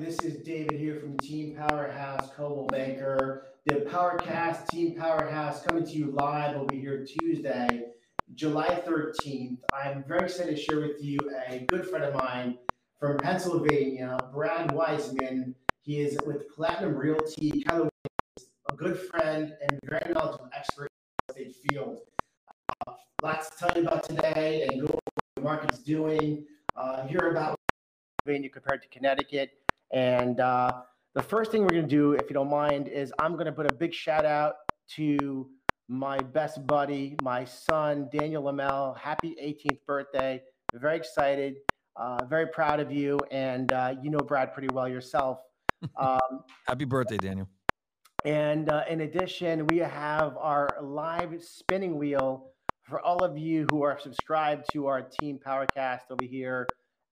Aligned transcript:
This 0.00 0.20
is 0.20 0.36
David 0.44 0.78
here 0.78 1.00
from 1.00 1.18
Team 1.18 1.56
Powerhouse 1.56 2.30
Coldwell 2.36 2.68
Banker. 2.68 3.48
The 3.66 3.80
Powercast 3.90 4.68
Team 4.68 4.94
Powerhouse 4.94 5.64
coming 5.64 5.84
to 5.84 5.90
you 5.90 6.12
live 6.12 6.54
over 6.54 6.72
here 6.72 7.04
Tuesday, 7.04 7.86
July 8.36 8.80
13th. 8.86 9.58
I'm 9.74 10.04
very 10.04 10.26
excited 10.26 10.54
to 10.54 10.62
share 10.62 10.78
with 10.78 11.02
you 11.02 11.18
a 11.48 11.66
good 11.66 11.84
friend 11.84 12.04
of 12.04 12.14
mine 12.14 12.58
from 13.00 13.18
Pennsylvania, 13.18 14.16
Brad 14.32 14.70
Weisman. 14.70 15.54
He 15.82 15.98
is 15.98 16.16
with 16.24 16.48
Platinum 16.54 16.94
Realty, 16.94 17.64
a 17.68 18.76
good 18.76 19.00
friend 19.00 19.52
and 19.60 19.80
very 19.82 20.14
knowledgeable 20.14 20.48
expert 20.54 20.90
in 21.28 21.34
the 21.34 21.50
estate 21.50 21.56
field. 21.68 22.02
Uh, 22.86 22.92
lots 23.20 23.50
to 23.50 23.66
tell 23.66 23.76
you 23.76 23.88
about 23.88 24.04
today 24.04 24.68
and 24.70 24.80
go 24.80 24.86
over 24.86 24.94
what 24.94 25.34
the 25.34 25.42
market's 25.42 25.78
doing, 25.80 26.46
uh, 26.76 27.04
hear 27.08 27.32
about 27.32 27.58
Pennsylvania 28.24 28.48
compared 28.48 28.80
to 28.82 28.88
Connecticut. 28.90 29.58
And 29.92 30.40
uh, 30.40 30.72
the 31.14 31.22
first 31.22 31.50
thing 31.50 31.62
we're 31.62 31.68
going 31.68 31.82
to 31.82 31.88
do, 31.88 32.12
if 32.12 32.28
you 32.28 32.34
don't 32.34 32.50
mind, 32.50 32.88
is 32.88 33.12
I'm 33.18 33.34
going 33.34 33.46
to 33.46 33.52
put 33.52 33.70
a 33.70 33.74
big 33.74 33.92
shout 33.92 34.24
out 34.24 34.54
to 34.96 35.48
my 35.88 36.18
best 36.18 36.66
buddy, 36.66 37.16
my 37.22 37.44
son, 37.44 38.08
Daniel 38.12 38.42
Lamel. 38.42 38.96
Happy 38.96 39.34
18th 39.42 39.78
birthday. 39.86 40.42
Very 40.74 40.96
excited, 40.96 41.56
uh, 41.96 42.24
very 42.26 42.46
proud 42.48 42.78
of 42.78 42.92
you. 42.92 43.18
And 43.30 43.72
uh, 43.72 43.94
you 44.02 44.10
know 44.10 44.18
Brad 44.18 44.52
pretty 44.52 44.68
well 44.72 44.88
yourself. 44.88 45.40
Um, 45.96 46.42
Happy 46.66 46.84
birthday, 46.84 47.18
Daniel. 47.18 47.48
And 48.24 48.68
uh, 48.68 48.82
in 48.90 49.02
addition, 49.02 49.64
we 49.68 49.78
have 49.78 50.36
our 50.36 50.76
live 50.82 51.40
spinning 51.40 51.96
wheel 51.96 52.50
for 52.82 53.00
all 53.00 53.24
of 53.24 53.38
you 53.38 53.64
who 53.70 53.82
are 53.82 53.98
subscribed 53.98 54.66
to 54.72 54.86
our 54.86 55.02
Team 55.02 55.38
Powercast 55.38 56.10
over 56.10 56.24
here. 56.24 56.66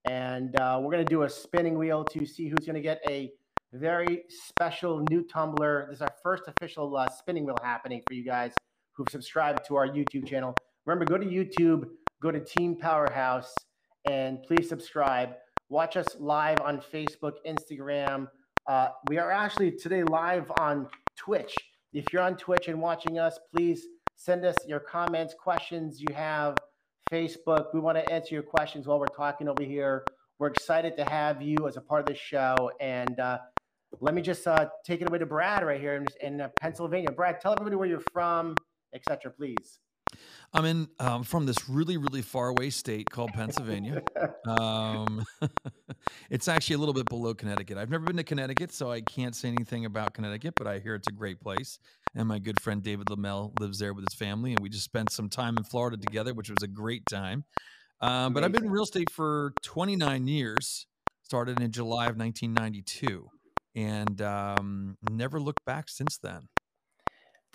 And 0.07 0.59
uh, 0.61 0.79
we're 0.81 0.93
going 0.93 1.05
to 1.05 1.11
do 1.11 1.23
a 1.25 1.29
spinning 1.29 1.77
wheel 1.77 2.05
to 2.05 2.25
see 2.25 2.49
who's 2.49 2.65
going 2.65 2.75
to 2.75 2.81
get 2.81 3.01
a 3.09 3.33
very 3.73 4.23
special 4.29 5.05
new 5.11 5.23
tumbler. 5.25 5.87
This 5.89 5.97
is 5.97 6.03
our 6.03 6.15
first 6.23 6.45
official 6.47 6.97
uh, 6.97 7.09
spinning 7.09 7.45
wheel 7.45 7.59
happening 7.63 8.03
for 8.07 8.15
you 8.15 8.25
guys 8.25 8.53
who've 8.93 9.09
subscribed 9.11 9.67
to 9.67 9.77
our 9.77 9.89
YouTube 9.89 10.27
channel. 10.27 10.55
Remember, 10.87 11.05
go 11.05 11.19
to 11.19 11.27
YouTube, 11.27 11.89
go 12.23 12.31
to 12.31 12.41
Team 12.41 12.77
Powerhouse, 12.77 13.53
and 14.09 14.43
please 14.45 14.69
subscribe. 14.69 15.31
Watch 15.69 15.97
us 15.97 16.07
live 16.21 16.61
on 16.61 16.81
Facebook, 16.81 17.35
Instagram. 17.47 18.29
Uh, 18.69 18.89
we 19.09 19.19
are 19.19 19.33
actually 19.33 19.73
today 19.73 20.05
live 20.05 20.51
on 20.59 20.89
Twitch. 21.17 21.55
If 21.93 22.13
you're 22.13 22.23
on 22.23 22.37
Twitch 22.37 22.69
and 22.69 22.81
watching 22.81 23.19
us, 23.19 23.39
please 23.55 23.87
send 24.15 24.45
us 24.45 24.57
your 24.67 24.81
comments, 24.81 25.35
questions 25.35 26.01
you 26.01 26.15
have. 26.15 26.57
Facebook, 27.11 27.67
we 27.73 27.81
want 27.81 27.97
to 27.99 28.13
answer 28.13 28.35
your 28.35 28.43
questions 28.43 28.87
while 28.87 28.99
we're 28.99 29.07
talking 29.07 29.49
over 29.49 29.63
here. 29.63 30.05
We're 30.39 30.49
excited 30.49 30.97
to 30.97 31.05
have 31.05 31.41
you 31.41 31.69
as 31.69 31.77
a 31.77 31.81
part 31.81 32.01
of 32.01 32.07
the 32.07 32.15
show. 32.15 32.71
And 32.81 33.19
uh, 33.21 33.39
let 34.01 34.15
me 34.15 34.23
just 34.23 34.47
uh, 34.47 34.69
take 34.85 35.01
it 35.01 35.09
away 35.09 35.19
to 35.19 35.27
Brad 35.27 35.65
right 35.65 35.81
here 35.81 35.95
in, 35.95 36.07
in 36.21 36.41
uh, 36.41 36.49
Pennsylvania. 36.61 37.11
Brad, 37.11 37.41
tell 37.41 37.53
everybody 37.53 37.77
where 37.77 37.89
you're 37.89 38.03
from, 38.13 38.57
etc. 38.93 39.31
Please. 39.31 39.79
I'm 40.53 40.65
in 40.65 40.89
um, 41.01 41.23
from 41.23 41.47
this 41.47 41.69
really, 41.69 41.97
really 41.97 42.23
far 42.23 42.49
away 42.49 42.71
state 42.71 43.11
called 43.11 43.33
Pennsylvania. 43.33 44.03
um, 44.47 45.25
it's 46.31 46.49
actually 46.49 46.77
a 46.77 46.79
little 46.79 46.95
bit 46.95 47.07
below 47.07 47.35
Connecticut. 47.35 47.79
I've 47.79 47.91
never 47.91 48.05
been 48.05 48.17
to 48.17 48.25
Connecticut, 48.25 48.73
so 48.73 48.91
I 48.91 49.01
can't 49.01 49.35
say 49.35 49.49
anything 49.49 49.85
about 49.85 50.15
Connecticut, 50.15 50.55
but 50.57 50.67
I 50.67 50.79
hear 50.79 50.95
it's 50.95 51.09
a 51.09 51.13
great 51.13 51.41
place. 51.41 51.79
And 52.17 52.29
my 52.29 52.39
good 52.39 52.61
friend 52.61 52.83
David 52.83 53.11
Lamel 53.11 53.53
lives 53.61 53.79
there 53.79 53.93
with 53.93 54.07
his 54.09 54.19
family, 54.19 54.53
and 54.53 54.63
we 54.63 54.71
just 54.71 54.85
spent 54.85 55.13
some 55.13 55.29
time 55.29 55.59
in 55.59 55.65
Florida 55.65 55.99
together, 55.99 56.33
which 56.33 56.49
was 56.49 56.63
a 56.63 56.67
great 56.67 57.05
time. 57.07 57.45
Um, 58.01 58.33
but 58.33 58.43
I've 58.43 58.53
been 58.53 58.65
in 58.65 58.71
real 58.71 58.85
estate 58.85 59.11
for 59.11 59.53
29 59.63 60.27
years. 60.27 60.87
Started 61.23 61.61
in 61.61 61.73
July 61.73 62.07
of 62.07 62.17
1992, 62.17 63.29
and 63.75 64.23
um, 64.23 64.97
never 65.11 65.41
looked 65.41 65.65
back 65.65 65.89
since 65.89 66.19
then 66.19 66.49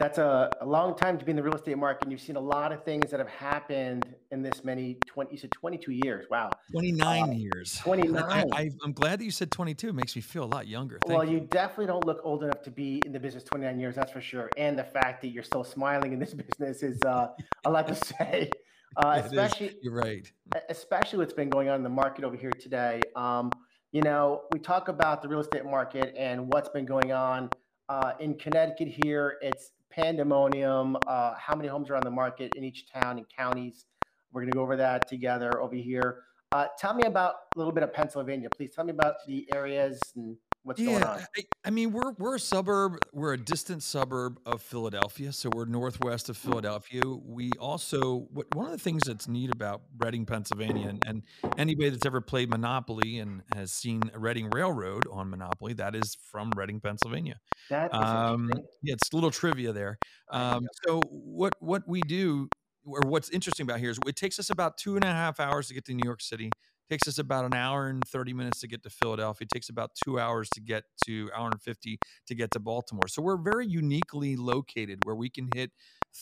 that's 0.01 0.17
a, 0.17 0.49
a, 0.61 0.65
long 0.65 0.95
time 0.95 1.15
to 1.19 1.23
be 1.23 1.29
in 1.29 1.35
the 1.35 1.43
real 1.43 1.53
estate 1.53 1.77
market. 1.77 2.03
And 2.03 2.11
you've 2.11 2.21
seen 2.21 2.35
a 2.35 2.41
lot 2.41 2.71
of 2.71 2.83
things 2.83 3.11
that 3.11 3.19
have 3.19 3.29
happened 3.29 4.15
in 4.31 4.41
this 4.41 4.63
many 4.63 4.97
20, 5.05 5.31
you 5.31 5.37
said 5.37 5.51
22 5.51 5.91
years. 5.91 6.25
Wow. 6.31 6.49
29 6.71 7.21
uh, 7.21 7.31
years. 7.33 7.77
29. 7.83 8.49
I, 8.51 8.71
am 8.83 8.93
glad 8.93 9.19
that 9.19 9.25
you 9.25 9.31
said 9.31 9.51
22. 9.51 9.89
It 9.89 9.93
makes 9.93 10.15
me 10.15 10.23
feel 10.23 10.43
a 10.43 10.45
lot 10.45 10.67
younger. 10.67 10.99
Thank 11.05 11.19
well, 11.19 11.27
you. 11.27 11.35
you. 11.35 11.39
definitely 11.41 11.85
don't 11.85 12.05
look 12.05 12.19
old 12.23 12.43
enough 12.43 12.63
to 12.63 12.71
be 12.71 12.99
in 13.05 13.11
the 13.11 13.19
business 13.19 13.43
29 13.43 13.79
years. 13.79 13.95
That's 13.95 14.11
for 14.11 14.21
sure. 14.21 14.49
And 14.57 14.77
the 14.77 14.83
fact 14.83 15.21
that 15.21 15.27
you're 15.27 15.43
still 15.43 15.63
smiling 15.63 16.13
in 16.13 16.19
this 16.19 16.33
business 16.59 16.81
is 16.81 16.99
uh, 17.03 17.27
a 17.65 17.69
lot 17.69 17.87
to 17.87 17.95
say. 17.95 18.49
Uh, 18.97 19.21
especially, 19.23 19.73
you're 19.81 19.93
right. 19.93 20.29
Especially 20.67 21.17
what's 21.17 21.31
been 21.31 21.49
going 21.49 21.69
on 21.69 21.77
in 21.77 21.83
the 21.83 21.87
market 21.87 22.25
over 22.25 22.35
here 22.35 22.51
today. 22.51 22.99
Um, 23.15 23.49
you 23.93 24.01
know, 24.01 24.41
we 24.51 24.59
talk 24.59 24.89
about 24.89 25.21
the 25.21 25.29
real 25.29 25.39
estate 25.39 25.63
market 25.63 26.13
and 26.17 26.51
what's 26.51 26.67
been 26.67 26.85
going 26.85 27.13
on. 27.13 27.49
Uh, 27.91 28.13
in 28.21 28.33
Connecticut 28.35 28.87
here, 28.87 29.37
it's 29.41 29.71
pandemonium, 29.89 30.95
uh, 31.07 31.33
how 31.37 31.53
many 31.53 31.67
homes 31.67 31.89
are 31.89 31.97
on 31.97 32.03
the 32.03 32.09
market 32.09 32.55
in 32.55 32.63
each 32.63 32.85
town 32.89 33.17
and 33.17 33.27
counties. 33.27 33.83
We're 34.31 34.43
going 34.43 34.51
to 34.53 34.55
go 34.55 34.61
over 34.61 34.77
that 34.77 35.09
together 35.09 35.61
over 35.61 35.75
here. 35.75 36.19
Uh, 36.53 36.67
tell 36.79 36.93
me 36.93 37.03
about 37.03 37.33
a 37.53 37.59
little 37.59 37.73
bit 37.73 37.83
of 37.83 37.93
Pennsylvania, 37.93 38.47
please. 38.55 38.73
Tell 38.73 38.85
me 38.85 38.91
about 38.91 39.15
the 39.27 39.45
areas 39.53 39.99
and 40.15 40.37
what's 40.63 40.79
yeah, 40.79 40.85
going 40.85 41.03
on. 41.03 41.19
I, 41.37 41.43
I, 41.65 41.69
mean, 41.69 41.91
we're 41.91 42.11
we're 42.17 42.35
a 42.35 42.39
suburb. 42.39 42.99
We're 43.13 43.33
a 43.33 43.37
distant 43.37 43.83
suburb 43.83 44.39
of 44.45 44.61
Philadelphia, 44.61 45.31
so 45.31 45.49
we're 45.53 45.65
northwest 45.65 46.29
of 46.29 46.37
Philadelphia. 46.37 47.01
We 47.05 47.51
also 47.59 48.27
what, 48.31 48.53
one 48.55 48.65
of 48.65 48.71
the 48.71 48.77
things 48.77 49.03
that's 49.05 49.27
neat 49.27 49.51
about 49.53 49.81
Reading, 49.97 50.25
Pennsylvania, 50.25 50.89
and, 50.89 51.03
and 51.05 51.23
anybody 51.57 51.89
that's 51.89 52.05
ever 52.05 52.21
played 52.21 52.49
Monopoly 52.49 53.19
and 53.19 53.41
has 53.53 53.71
seen 53.71 54.01
Reading 54.13 54.49
Railroad 54.49 55.03
on 55.11 55.29
Monopoly, 55.29 55.73
that 55.73 55.95
is 55.95 56.17
from 56.31 56.51
Reading, 56.55 56.79
Pennsylvania. 56.79 57.39
That 57.69 57.91
is 57.93 57.99
um, 57.99 58.51
yeah, 58.81 58.93
it's 58.93 59.11
a 59.11 59.15
little 59.15 59.31
trivia 59.31 59.71
there. 59.73 59.97
Um, 60.29 60.67
so 60.85 61.01
what 61.09 61.53
what 61.59 61.83
we 61.87 62.01
do 62.01 62.49
or 62.85 63.01
what's 63.01 63.29
interesting 63.29 63.63
about 63.63 63.79
here 63.79 63.91
is 63.91 63.99
it 64.07 64.15
takes 64.15 64.39
us 64.39 64.49
about 64.49 64.77
two 64.77 64.95
and 64.95 65.03
a 65.03 65.07
half 65.07 65.39
hours 65.39 65.67
to 65.67 65.73
get 65.73 65.85
to 65.85 65.93
New 65.93 66.03
York 66.03 66.21
City 66.21 66.49
takes 66.91 67.07
us 67.07 67.17
about 67.17 67.45
an 67.45 67.53
hour 67.53 67.87
and 67.87 68.03
30 68.05 68.33
minutes 68.33 68.59
to 68.59 68.67
get 68.67 68.83
to 68.83 68.89
Philadelphia. 68.89 69.45
It 69.45 69.53
takes 69.53 69.69
about 69.69 69.91
two 70.03 70.19
hours 70.19 70.49
to 70.55 70.61
get 70.61 70.83
to 71.05 71.29
hour 71.33 71.49
and 71.49 71.61
50 71.61 71.97
to 72.27 72.35
get 72.35 72.51
to 72.51 72.59
Baltimore. 72.59 73.07
So 73.07 73.21
we're 73.21 73.37
very 73.37 73.65
uniquely 73.65 74.35
located 74.35 74.99
where 75.03 75.15
we 75.15 75.29
can 75.29 75.47
hit 75.55 75.71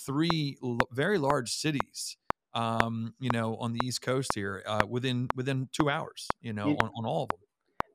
three 0.05 0.57
very 0.91 1.17
large 1.17 1.51
cities. 1.51 2.17
Um, 2.55 3.13
you 3.19 3.29
know, 3.31 3.57
on 3.57 3.73
the 3.73 3.79
East 3.83 4.01
Coast 4.01 4.31
here, 4.33 4.63
uh, 4.65 4.81
within 4.89 5.27
within 5.35 5.69
two 5.71 5.87
hours, 5.87 6.27
you 6.41 6.51
know, 6.51 6.69
on, 6.81 6.89
on 6.97 7.05
all 7.05 7.23
of 7.23 7.29
them. 7.29 7.39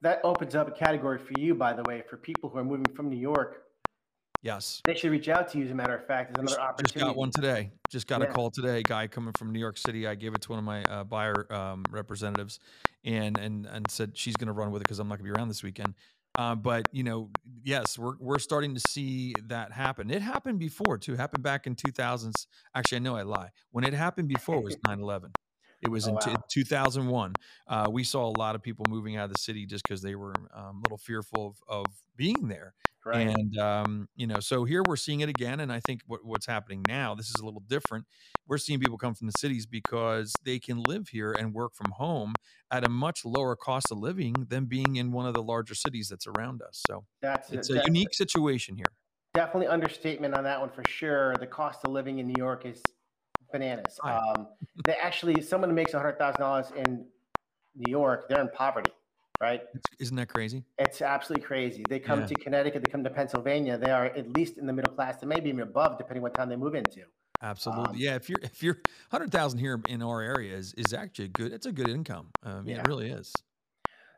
That 0.03 0.21
opens 0.23 0.55
up 0.55 0.69
a 0.69 0.71
category 0.71 1.19
for 1.19 1.33
you, 1.37 1.57
by 1.57 1.73
the 1.73 1.83
way, 1.89 2.05
for 2.09 2.17
people 2.17 2.51
who 2.51 2.59
are 2.59 2.65
moving 2.65 2.87
from 2.95 3.11
New 3.11 3.19
York 3.19 3.65
Yes. 4.44 4.82
They 4.84 4.94
should 4.94 5.10
reach 5.10 5.31
out 5.31 5.49
to 5.53 5.59
you, 5.59 5.65
as 5.65 5.71
a 5.71 5.75
matter 5.75 5.97
of 5.97 6.06
fact. 6.06 6.37
As 6.37 6.43
another 6.43 6.56
just, 6.56 6.60
opportunity. 6.60 7.00
Just 7.00 7.06
got 7.06 7.16
one 7.16 7.31
today. 7.31 7.71
Just 7.91 8.06
got 8.06 8.21
yeah. 8.21 8.27
a 8.28 8.32
call 8.32 8.50
today. 8.50 8.82
Guy 8.82 9.06
coming 9.06 9.32
from 9.38 9.53
New 9.53 9.59
York 9.59 9.78
City. 9.78 10.06
I 10.06 10.15
gave 10.15 10.34
it 10.34 10.43
to 10.43 10.50
one 10.50 10.59
of 10.59 10.65
my 10.66 10.84
uh, 10.84 11.03
buyer 11.03 11.50
um, 11.50 11.82
representatives, 11.91 12.60
and 13.04 13.38
and 13.38 13.65
and 13.65 13.91
said 13.91 14.19
she's 14.19 14.37
going 14.37 14.49
to 14.49 14.53
run 14.53 14.71
with 14.71 14.83
it 14.83 14.84
because 14.84 14.99
I'm 14.99 15.09
not 15.09 15.19
going 15.19 15.31
to 15.31 15.33
be 15.33 15.38
around 15.38 15.49
this 15.49 15.62
weekend. 15.62 15.94
Uh, 16.37 16.54
but 16.54 16.87
you 16.93 17.04
know, 17.04 17.31
yes, 17.62 17.99
we're 17.99 18.16
we're 18.21 18.38
starting 18.38 18.75
to 18.75 18.81
see 18.81 19.34
that 19.47 19.72
happen. 19.72 20.10
It 20.10 20.21
happened 20.21 20.59
before 20.59 20.99
too. 20.99 21.15
It 21.15 21.19
happened 21.19 21.43
back 21.43 21.66
in 21.66 21.75
2000s. 21.75 22.47
Actually, 22.75 22.97
I 22.97 22.99
know 22.99 23.16
I 23.16 23.22
lie. 23.22 23.49
When 23.71 23.84
it 23.84 23.94
happened 23.94 24.28
before 24.28 24.60
was 24.60 24.77
9/11. 24.87 25.31
It 25.84 25.91
was 25.91 26.06
oh, 26.06 26.11
in 26.11 26.15
wow. 26.15 26.43
2001. 26.49 27.34
Uh, 27.69 27.89
we 27.91 28.05
saw 28.05 28.27
a 28.27 28.34
lot 28.39 28.55
of 28.55 28.62
people 28.62 28.87
moving 28.89 29.17
out 29.17 29.27
of 29.27 29.33
the 29.33 29.39
city 29.39 29.67
just 29.67 29.84
because 29.84 30.00
they 30.00 30.15
were 30.15 30.34
um, 30.55 30.78
a 30.78 30.81
little 30.84 30.99
fearful 30.99 31.49
of, 31.69 31.87
of 31.87 31.87
being 32.17 32.49
there. 32.49 32.75
Right. 33.06 33.28
And 33.28 33.59
um, 33.59 34.09
you 34.17 34.27
know, 34.27 34.41
so 34.41 34.65
here 34.65 34.83
we're 34.83 34.97
seeing 34.97 35.21
it 35.21 35.28
again, 35.28 35.60
and 35.60 35.71
I 35.71 35.81
think 35.81 36.01
what, 36.07 36.25
what's 36.25 36.47
happening 36.47 36.83
now, 36.89 37.15
this 37.15 37.27
is 37.27 37.36
a 37.39 37.45
little 37.45 37.63
different. 37.69 38.07
We're 38.47 38.57
seeing 38.57 38.81
people 38.81 38.97
come 38.97 39.15
from 39.15 39.27
the 39.27 39.34
cities 39.39 39.66
because 39.66 40.33
they 40.42 40.59
can 40.59 40.83
live 40.83 41.09
here 41.09 41.33
and 41.33 41.53
work 41.53 41.75
from 41.75 41.91
home 41.91 42.33
at 42.71 42.83
a 42.83 42.89
much 42.89 43.27
lower 43.27 43.57
cost 43.57 43.92
of 43.92 43.98
living 43.98 44.47
than 44.48 44.65
being 44.65 44.97
in 44.97 45.13
one 45.13 45.27
of 45.27 45.34
the 45.34 45.42
larger 45.42 45.75
cities 45.75 46.09
that's 46.09 46.27
around 46.27 46.63
us. 46.63 46.83
So 46.86 47.04
that's 47.21 47.51
it's 47.51 47.69
a, 47.69 47.81
a 47.81 47.84
unique 47.84 48.15
situation 48.15 48.75
here. 48.75 48.92
Definitely 49.34 49.66
understatement 49.66 50.34
on 50.34 50.45
that 50.45 50.59
one 50.59 50.71
for 50.71 50.84
sure. 50.89 51.36
The 51.36 51.47
cost 51.47 51.81
of 51.84 51.92
living 51.92 52.21
in 52.21 52.27
New 52.27 52.39
York 52.39 52.65
is 52.65 52.81
bananas. 53.54 53.98
Um, 54.03 54.48
they 54.84 54.95
actually, 54.95 55.41
someone 55.41 55.71
who 55.71 55.77
makes 55.77 55.92
hundred 55.92 56.18
thousand 56.18 56.41
dollars 56.41 56.72
in 56.77 57.06
New 57.74 57.91
York, 57.91 58.28
they're 58.28 58.41
in 58.41 58.51
poverty 58.51 58.91
right? 59.41 59.62
Isn't 59.98 60.16
that 60.16 60.28
crazy? 60.28 60.65
It's 60.78 61.03
absolutely 61.03 61.47
crazy. 61.47 61.84
They 61.89 61.98
come 61.98 62.21
yeah. 62.21 62.27
to 62.27 62.34
Connecticut, 62.34 62.83
they 62.84 62.91
come 62.91 63.04
to 63.04 63.10
Pennsylvania. 63.10 63.77
They 63.77 63.91
are 63.91 64.06
at 64.06 64.33
least 64.36 64.59
in 64.59 64.66
the 64.66 64.72
middle 64.72 64.92
class. 64.92 65.21
They 65.21 65.27
may 65.27 65.41
be 65.41 65.48
even 65.51 65.60
above, 65.60 65.98
depending 65.98 66.22
what 66.22 66.34
town 66.34 66.48
they 66.48 66.56
move 66.56 66.74
into. 66.74 67.01
Absolutely, 67.42 67.84
um, 67.84 67.97
yeah. 67.97 68.15
If 68.15 68.28
you're 68.28 68.39
if 68.42 68.62
you're 68.62 68.78
hundred 69.10 69.30
thousand 69.30 69.59
here 69.59 69.80
in 69.89 70.03
our 70.03 70.22
area 70.22 70.57
is 70.57 70.72
is 70.74 70.95
actually 70.95 71.28
good. 71.28 71.53
It's 71.53 71.66
a 71.66 71.72
good 71.72 71.89
income. 71.89 72.28
Um, 72.42 72.66
yeah. 72.66 72.78
It 72.78 72.89
really 72.89 73.10
is. 73.10 73.33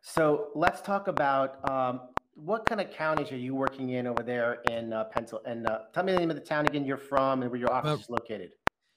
So 0.03 0.49
let's 0.55 0.81
talk 0.81 1.09
about 1.09 1.69
um, 1.69 2.01
what 2.35 2.67
kind 2.67 2.81
of 2.81 2.91
counties 2.91 3.33
are 3.33 3.37
you 3.37 3.55
working 3.55 3.91
in 3.91 4.07
over 4.07 4.23
there 4.23 4.61
in 4.71 4.93
uh, 4.93 5.05
Pennsylvania? 5.05 5.51
And 5.51 5.67
uh, 5.67 5.79
tell 5.93 6.05
me 6.05 6.13
the 6.13 6.21
name 6.21 6.31
of 6.31 6.37
the 6.37 6.43
town 6.43 6.67
again 6.67 6.85
you're 6.85 6.97
from 6.97 7.43
and 7.43 7.51
where 7.51 7.59
your 7.59 7.73
office 7.73 7.91
uh, 7.91 7.95
is 7.95 8.11
located. 8.11 8.51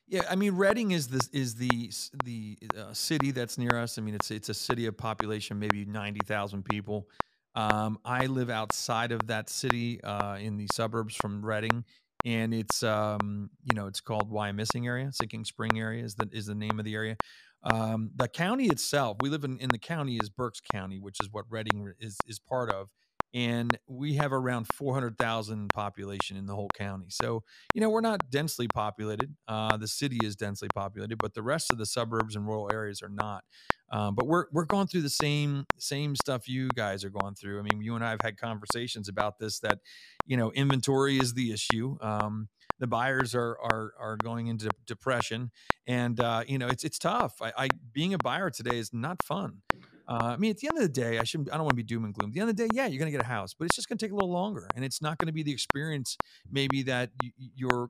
Yeah, 0.09 0.23
I 0.27 0.35
mean, 0.35 0.55
Reading 0.55 0.89
is 0.91 1.07
the 1.07 1.27
is 1.31 1.55
the 1.55 1.91
the 2.23 2.57
uh, 2.75 2.93
city 2.93 3.29
that's 3.29 3.59
near 3.59 3.77
us. 3.77 3.99
I 3.99 4.01
mean, 4.01 4.15
it's 4.15 4.31
it's 4.31 4.49
a 4.49 4.55
city 4.55 4.87
of 4.87 4.97
population 4.97 5.59
maybe 5.59 5.85
ninety 5.85 6.21
thousand 6.25 6.65
people. 6.65 7.07
Um, 7.53 7.99
I 8.03 8.25
live 8.25 8.49
outside 8.49 9.11
of 9.11 9.27
that 9.27 9.49
city 9.49 10.01
uh, 10.03 10.37
in 10.37 10.57
the 10.57 10.67
suburbs 10.73 11.15
from 11.15 11.45
Reading, 11.45 11.85
and 12.25 12.55
it's 12.55 12.81
um, 12.81 13.51
you 13.63 13.75
know 13.75 13.85
it's 13.85 14.01
called 14.01 14.31
Wyomissing 14.31 14.87
area, 14.87 15.11
Sinking 15.11 15.45
Spring 15.45 15.79
area 15.79 16.03
is 16.03 16.15
the 16.15 16.27
is 16.31 16.47
the 16.47 16.55
name 16.55 16.79
of 16.79 16.85
the 16.85 16.95
area. 16.95 17.15
Um, 17.63 18.09
the 18.15 18.27
county 18.27 18.65
itself, 18.65 19.17
we 19.21 19.29
live 19.29 19.43
in 19.43 19.59
in 19.59 19.69
the 19.69 19.77
county 19.77 20.17
is 20.17 20.29
Berks 20.31 20.59
County, 20.73 20.99
which 20.99 21.17
is 21.21 21.29
what 21.31 21.45
Reading 21.51 21.93
is 21.99 22.17
is 22.25 22.39
part 22.39 22.71
of, 22.71 22.89
and 23.33 23.77
we 23.87 24.15
have 24.15 24.33
around 24.33 24.67
400,000 24.73 25.69
population 25.73 26.37
in 26.37 26.45
the 26.45 26.55
whole 26.55 26.69
county. 26.75 27.07
So, 27.09 27.43
you 27.73 27.81
know, 27.81 27.89
we're 27.89 28.01
not 28.01 28.29
densely 28.29 28.67
populated. 28.67 29.35
Uh, 29.47 29.77
the 29.77 29.87
city 29.87 30.17
is 30.23 30.35
densely 30.35 30.69
populated, 30.73 31.17
but 31.17 31.33
the 31.33 31.43
rest 31.43 31.71
of 31.71 31.77
the 31.77 31.85
suburbs 31.85 32.35
and 32.35 32.47
rural 32.47 32.69
areas 32.71 33.01
are 33.01 33.09
not. 33.09 33.43
Um, 33.91 34.13
but 34.15 34.27
we're 34.27 34.45
we're 34.51 34.65
going 34.65 34.87
through 34.87 35.01
the 35.01 35.09
same 35.09 35.65
same 35.77 36.15
stuff 36.15 36.47
you 36.47 36.69
guys 36.75 37.03
are 37.03 37.09
going 37.09 37.33
through. 37.33 37.59
I 37.59 37.63
mean, 37.63 37.81
you 37.81 37.95
and 37.95 38.03
I 38.03 38.11
have 38.11 38.21
had 38.21 38.37
conversations 38.37 39.09
about 39.09 39.39
this. 39.39 39.59
That 39.59 39.79
you 40.27 40.37
know, 40.37 40.51
inventory 40.51 41.17
is 41.17 41.33
the 41.33 41.51
issue. 41.51 41.97
Um, 42.01 42.49
the 42.77 42.87
buyers 42.87 43.33
are 43.33 43.57
are 43.59 43.93
are 43.99 44.17
going 44.17 44.47
into 44.47 44.69
depression, 44.85 45.51
and 45.87 46.19
uh, 46.19 46.43
you 46.47 46.59
know, 46.59 46.67
it's 46.67 46.83
it's 46.83 46.99
tough. 46.99 47.41
I, 47.41 47.51
I 47.57 47.67
being 47.91 48.13
a 48.13 48.19
buyer 48.19 48.51
today 48.51 48.77
is 48.77 48.93
not 48.93 49.23
fun. 49.23 49.63
Uh, 50.09 50.33
I 50.33 50.37
mean, 50.37 50.49
at 50.49 50.57
the 50.57 50.67
end 50.67 50.77
of 50.77 50.81
the 50.81 50.89
day, 50.89 51.19
I 51.19 51.23
shouldn't. 51.23 51.53
I 51.53 51.55
don't 51.55 51.65
want 51.65 51.73
to 51.73 51.75
be 51.75 51.83
doom 51.83 52.03
and 52.03 52.13
gloom. 52.13 52.31
At 52.31 52.33
the 52.33 52.39
end 52.41 52.49
of 52.49 52.57
the 52.57 52.67
day, 52.67 52.69
yeah, 52.73 52.87
you're 52.87 52.97
going 52.97 53.11
to 53.11 53.15
get 53.15 53.23
a 53.23 53.29
house, 53.29 53.53
but 53.53 53.65
it's 53.65 53.75
just 53.75 53.87
going 53.87 53.99
to 53.99 54.03
take 54.03 54.11
a 54.11 54.15
little 54.15 54.31
longer, 54.31 54.67
and 54.75 54.83
it's 54.83 55.03
not 55.03 55.19
going 55.19 55.27
to 55.27 55.33
be 55.33 55.43
the 55.43 55.51
experience 55.51 56.17
maybe 56.51 56.81
that 56.83 57.11
y- 57.21 57.31
your 57.55 57.89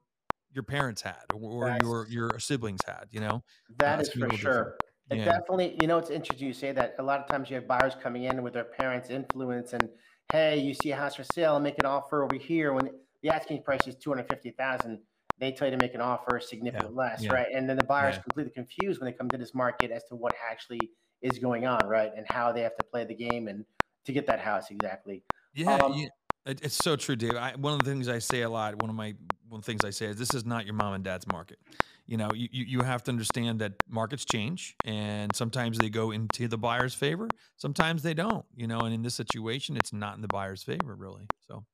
your 0.52 0.64
parents 0.64 1.02
had 1.02 1.24
or, 1.34 1.78
your 1.82 2.08
your 2.10 2.40
siblings 2.40 2.82
had. 2.86 3.06
You 3.12 3.22
know, 3.22 3.44
that 3.78 4.00
uh, 4.00 4.02
is 4.02 4.10
for 4.10 4.36
sure. 4.36 4.76
Yeah. 5.12 5.26
definitely, 5.26 5.76
you 5.82 5.88
know, 5.88 5.98
it's 5.98 6.12
interesting 6.12 6.48
you 6.48 6.54
say 6.54 6.72
that. 6.74 6.96
A 7.00 7.04
lot 7.04 7.20
of 7.20 7.26
times 7.26 7.50
you 7.50 7.56
have 7.56 7.68
buyers 7.68 7.96
coming 8.00 8.26
in 8.26 8.44
with 8.44 8.54
their 8.54 8.66
parents' 8.66 9.10
influence, 9.10 9.72
and 9.72 9.88
hey, 10.32 10.60
you 10.60 10.74
see 10.74 10.92
a 10.92 10.98
house 10.98 11.16
for 11.16 11.24
sale, 11.24 11.56
and 11.56 11.64
make 11.64 11.80
an 11.80 11.86
offer 11.86 12.24
over 12.24 12.36
here 12.36 12.74
when 12.74 12.92
the 13.24 13.30
asking 13.30 13.64
price 13.64 13.88
is 13.88 13.96
two 13.96 14.10
hundred 14.10 14.28
fifty 14.28 14.52
thousand. 14.52 15.00
They 15.40 15.54
tell 15.54 15.70
you 15.70 15.78
to 15.78 15.82
make 15.82 15.96
an 15.96 16.02
offer 16.02 16.42
significantly 16.42 16.94
yeah. 16.98 17.02
less, 17.02 17.24
yeah. 17.24 17.32
right? 17.32 17.48
And 17.56 17.70
then 17.70 17.78
the 17.78 17.86
buyer 17.86 18.12
buyer's 18.12 18.18
completely 18.18 18.52
confused 18.52 19.00
when 19.00 19.10
they 19.10 19.18
come 19.18 19.30
to 19.30 19.38
this 19.38 19.56
market 19.56 19.90
as 19.90 20.04
to 20.10 20.16
what 20.16 20.34
actually 20.52 20.82
is 21.22 21.40
going 21.40 21.66
on, 21.66 21.88
right? 21.88 22.12
And 22.16 22.26
how 22.30 22.52
they 22.52 22.62
have 22.62 22.76
to 22.78 22.84
play 22.84 23.06
the 23.06 23.16
game 23.16 23.48
and 23.48 23.66
to 24.06 24.14
get 24.14 24.28
that 24.28 24.40
house 24.40 24.72
exactly. 24.72 25.24
Yeah, 25.54 25.76
um, 25.76 25.94
yeah. 25.94 26.08
it's 26.46 26.76
so 26.76 26.96
true, 26.96 27.16
Dave. 27.16 27.36
I, 27.36 27.54
one 27.56 27.74
of 27.74 27.80
the 27.80 27.86
things 27.86 28.08
I 28.08 28.20
say 28.20 28.42
a 28.42 28.50
lot, 28.50 28.82
one 28.82 28.90
of 28.90 28.96
my 28.96 29.16
one 29.48 29.60
of 29.60 29.66
the 29.66 29.72
things 29.72 29.84
I 29.84 29.90
say 29.90 30.08
is 30.08 30.18
this 30.18 30.34
is 30.34 30.46
not 30.46 30.66
your 30.66 30.76
mom 30.76 30.94
and 30.94 31.04
dad's 31.04 31.28
market. 31.28 31.60
You 32.06 32.18
know, 32.18 32.30
you, 32.34 32.48
you 32.52 32.82
have 32.82 33.04
to 33.04 33.12
understand 33.12 33.60
that 33.62 33.74
markets 33.88 34.26
change 34.26 34.76
and 34.84 35.36
sometimes 35.36 35.78
they 35.78 35.90
go 35.90 36.10
into 36.10 36.48
the 36.48 36.58
buyer's 36.58 36.96
favor, 36.96 37.28
sometimes 37.56 38.02
they 38.02 38.16
don't, 38.16 38.46
you 38.56 38.66
know, 38.66 38.80
and 38.80 38.96
in 38.96 39.04
this 39.04 39.14
situation, 39.14 39.78
it's 39.78 39.94
not 39.94 40.16
in 40.16 40.22
the 40.22 40.28
buyer's 40.28 40.64
favor, 40.64 40.96
really. 40.96 41.28
So, 41.48 41.66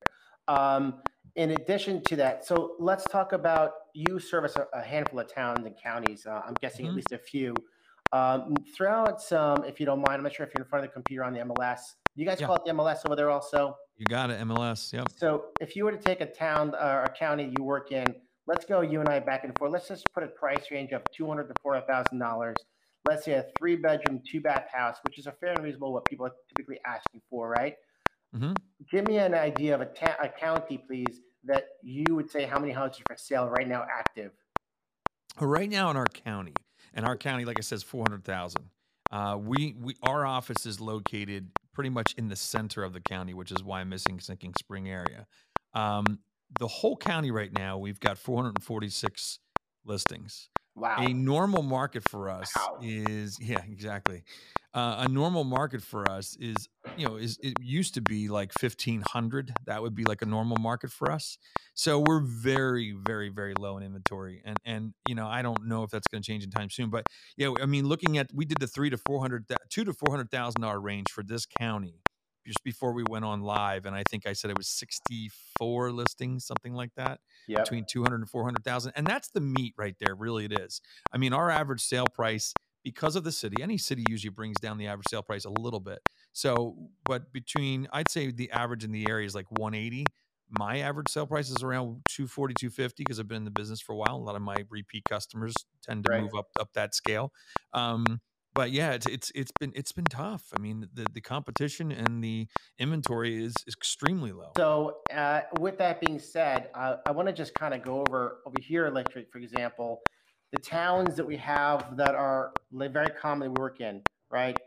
um, 0.49 0.95
in 1.35 1.51
addition 1.51 2.01
to 2.03 2.17
that, 2.17 2.45
so 2.45 2.75
let's 2.79 3.05
talk 3.05 3.31
about 3.31 3.71
you 3.93 4.19
service 4.19 4.55
a, 4.55 4.67
a 4.77 4.81
handful 4.81 5.19
of 5.19 5.33
towns 5.33 5.65
and 5.65 5.75
counties. 5.81 6.25
Uh, 6.25 6.41
I'm 6.45 6.55
guessing 6.61 6.85
mm-hmm. 6.85 6.91
at 6.91 6.95
least 6.95 7.11
a 7.13 7.17
few. 7.17 7.53
Um, 8.15 8.55
throughout 8.73 9.21
some, 9.21 9.65
if 9.65 9.77
you 9.79 9.85
don't 9.85 9.99
mind, 9.99 10.15
I'm 10.17 10.23
not 10.23 10.33
sure 10.33 10.45
if 10.45 10.53
you're 10.55 10.63
in 10.63 10.69
front 10.69 10.85
of 10.85 10.89
the 10.89 10.93
computer 10.93 11.25
on 11.25 11.33
the 11.33 11.39
MLS. 11.39 11.79
You 12.15 12.25
guys 12.25 12.39
yeah. 12.39 12.47
call 12.47 12.55
it 12.55 12.61
the 12.65 12.71
MLS 12.71 13.05
over 13.05 13.13
there 13.13 13.29
also? 13.29 13.75
You 13.97 14.05
got 14.05 14.29
it, 14.29 14.39
MLS. 14.39 14.93
Yep. 14.93 15.07
So 15.17 15.47
if 15.59 15.75
you 15.75 15.83
were 15.83 15.91
to 15.91 15.97
take 15.97 16.21
a 16.21 16.25
town 16.25 16.73
or 16.75 17.03
a 17.03 17.09
county 17.09 17.51
you 17.57 17.63
work 17.65 17.91
in, 17.91 18.05
let's 18.47 18.63
go 18.63 18.79
you 18.79 19.01
and 19.01 19.09
I 19.09 19.19
back 19.19 19.43
and 19.43 19.57
forth. 19.57 19.73
Let's 19.73 19.89
just 19.89 20.05
put 20.13 20.23
a 20.23 20.27
price 20.27 20.71
range 20.71 20.93
of 20.93 21.01
two 21.13 21.27
hundred 21.27 21.47
to 21.49 21.53
four 21.61 21.73
hundred 21.73 21.87
thousand 21.87 22.19
dollars. 22.19 22.55
Let's 23.05 23.25
say 23.25 23.33
a 23.33 23.45
three 23.59 23.75
bedroom, 23.75 24.21
two 24.25 24.39
bath 24.39 24.67
house, 24.71 24.95
which 25.03 25.19
is 25.19 25.27
a 25.27 25.33
fair 25.33 25.51
and 25.51 25.63
reasonable 25.63 25.91
what 25.91 26.05
people 26.05 26.25
are 26.25 26.33
typically 26.55 26.79
asking 26.85 27.21
for, 27.29 27.49
right? 27.49 27.75
Mm-hmm. 28.33 28.53
Give 28.89 29.05
me 29.07 29.17
an 29.17 29.33
idea 29.33 29.75
of 29.75 29.81
a, 29.81 29.85
ta- 29.87 30.15
a 30.21 30.29
county, 30.29 30.77
please, 30.77 31.19
that 31.43 31.65
you 31.83 32.15
would 32.15 32.29
say 32.31 32.45
how 32.45 32.59
many 32.59 32.71
houses 32.71 33.01
are 33.01 33.15
for 33.15 33.21
sale 33.21 33.49
right 33.49 33.67
now 33.67 33.85
active. 33.91 34.31
Right 35.39 35.69
now 35.69 35.91
in 35.91 35.97
our 35.97 36.05
county, 36.05 36.53
and 36.95 37.05
our 37.05 37.17
county, 37.17 37.45
like 37.45 37.59
I 37.59 37.61
said, 37.61 37.75
is 37.75 37.83
four 37.83 38.03
hundred 38.03 38.23
thousand. 38.23 38.69
Uh, 39.11 39.37
we 39.39 39.75
we 39.79 39.95
our 40.01 40.25
office 40.25 40.65
is 40.65 40.79
located 40.79 41.51
pretty 41.73 41.89
much 41.89 42.15
in 42.17 42.29
the 42.29 42.35
center 42.35 42.83
of 42.83 42.93
the 42.93 43.01
county, 43.01 43.33
which 43.33 43.51
is 43.51 43.61
Wyomissing 43.61 44.21
Sinking 44.21 44.53
Spring 44.57 44.89
area. 44.89 45.27
Um, 45.73 46.19
the 46.59 46.67
whole 46.67 46.95
county 46.95 47.31
right 47.31 47.51
now, 47.51 47.77
we've 47.77 47.99
got 47.99 48.17
446 48.17 49.39
listings. 49.83 50.49
Wow. 50.75 50.97
A 50.99 51.13
normal 51.13 51.61
market 51.61 52.03
for 52.03 52.29
us 52.29 52.51
wow. 52.55 52.77
is 52.81 53.37
yeah, 53.39 53.61
exactly. 53.69 54.23
Uh, 54.73 54.97
a 54.99 55.07
normal 55.07 55.45
market 55.45 55.81
for 55.81 56.05
us 56.05 56.35
is 56.37 56.67
you 56.97 57.07
know 57.07 57.15
is 57.15 57.39
it 57.41 57.53
used 57.61 57.93
to 57.93 58.01
be 58.01 58.27
like 58.27 58.51
1500 58.51 59.53
that 59.65 59.81
would 59.81 59.95
be 59.95 60.03
like 60.03 60.21
a 60.21 60.25
normal 60.25 60.57
market 60.57 60.91
for 60.91 61.09
us 61.09 61.37
so 61.75 61.97
we're 61.97 62.19
very 62.19 62.93
very 63.07 63.29
very 63.29 63.53
low 63.57 63.77
in 63.77 63.83
inventory 63.83 64.41
and 64.43 64.57
and 64.65 64.93
you 65.07 65.15
know 65.15 65.27
i 65.27 65.41
don't 65.41 65.65
know 65.65 65.83
if 65.83 65.91
that's 65.91 66.07
going 66.07 66.21
to 66.21 66.27
change 66.27 66.43
in 66.43 66.49
time 66.49 66.69
soon 66.69 66.89
but 66.89 67.05
yeah 67.37 67.53
i 67.61 67.65
mean 67.65 67.87
looking 67.87 68.17
at 68.17 68.29
we 68.33 68.43
did 68.43 68.59
the 68.59 68.67
three 68.67 68.89
to 68.89 68.97
400 68.97 69.45
two 69.69 69.85
to 69.85 69.93
400 69.93 70.29
thousand 70.29 70.61
dollar 70.61 70.81
range 70.81 71.07
for 71.09 71.23
this 71.23 71.45
county 71.45 72.01
just 72.45 72.63
before 72.63 72.93
we 72.93 73.03
went 73.09 73.25
on 73.25 73.41
live 73.41 73.85
and 73.85 73.95
i 73.95 74.03
think 74.09 74.25
i 74.27 74.33
said 74.33 74.51
it 74.51 74.57
was 74.57 74.67
64 74.67 75.91
listings 75.91 76.45
something 76.45 76.73
like 76.73 76.91
that 76.95 77.19
yep. 77.47 77.63
between 77.63 77.85
200 77.85 78.15
and 78.15 78.29
400000 78.29 78.93
and 78.95 79.07
that's 79.07 79.29
the 79.29 79.41
meat 79.41 79.73
right 79.77 79.95
there 79.99 80.15
really 80.15 80.45
it 80.45 80.59
is. 80.59 80.81
I 81.11 81.17
mean 81.17 81.33
our 81.33 81.49
average 81.49 81.81
sale 81.81 82.07
price 82.07 82.53
because 82.83 83.15
of 83.15 83.23
the 83.23 83.31
city 83.31 83.61
any 83.61 83.77
city 83.77 84.03
usually 84.09 84.29
brings 84.29 84.59
down 84.59 84.77
the 84.77 84.87
average 84.87 85.07
sale 85.09 85.23
price 85.23 85.45
a 85.45 85.49
little 85.49 85.79
bit. 85.79 85.99
So 86.33 86.75
but 87.05 87.31
between 87.33 87.87
i'd 87.93 88.09
say 88.09 88.31
the 88.31 88.51
average 88.51 88.83
in 88.83 88.91
the 88.91 89.09
area 89.09 89.25
is 89.25 89.35
like 89.35 89.49
180 89.51 90.05
my 90.49 90.79
average 90.79 91.09
sale 91.09 91.25
price 91.25 91.49
is 91.49 91.63
around 91.63 92.01
240 92.09 92.53
250 92.59 93.03
because 93.03 93.19
i've 93.19 93.27
been 93.27 93.37
in 93.37 93.45
the 93.45 93.51
business 93.51 93.81
for 93.81 93.93
a 93.93 93.97
while. 93.97 94.15
A 94.15 94.17
lot 94.17 94.35
of 94.35 94.41
my 94.41 94.63
repeat 94.69 95.03
customers 95.09 95.53
tend 95.83 96.03
to 96.05 96.11
right. 96.11 96.21
move 96.21 96.35
up 96.35 96.47
up 96.59 96.69
that 96.73 96.93
scale. 96.93 97.31
Um, 97.73 98.21
but 98.55 98.71
yeah, 98.71 98.93
it's 98.93 99.05
it's 99.05 99.31
it's 99.35 99.51
been 99.59 99.73
it's 99.75 99.91
been 99.91 100.05
tough. 100.05 100.43
I 100.57 100.61
mean, 100.61 100.87
the 100.93 101.05
the 101.13 101.21
competition 101.21 101.91
and 101.91 102.23
the 102.23 102.47
inventory 102.79 103.43
is, 103.43 103.53
extremely 103.67 104.31
low. 104.31 104.51
So, 104.55 104.99
uh, 105.13 105.41
with 105.59 105.77
that 105.79 105.99
being 105.99 106.19
said, 106.19 106.69
uh, 106.73 106.95
I 107.05 107.11
want 107.11 107.27
to 107.27 107.33
just 107.33 107.53
kind 107.53 107.73
of 107.73 107.83
go 107.83 107.99
over 107.99 108.37
over 108.45 108.55
here, 108.61 108.85
electric, 108.87 109.31
for 109.31 109.39
example, 109.39 110.01
the 110.53 110.59
towns 110.59 111.15
that 111.17 111.27
we 111.27 111.35
have 111.37 111.97
that 111.97 112.15
are 112.15 112.53
very 112.71 113.09
commonly 113.21 113.49
we 113.49 113.55
work 113.59 113.81
in, 113.81 114.01
right? 114.31 114.57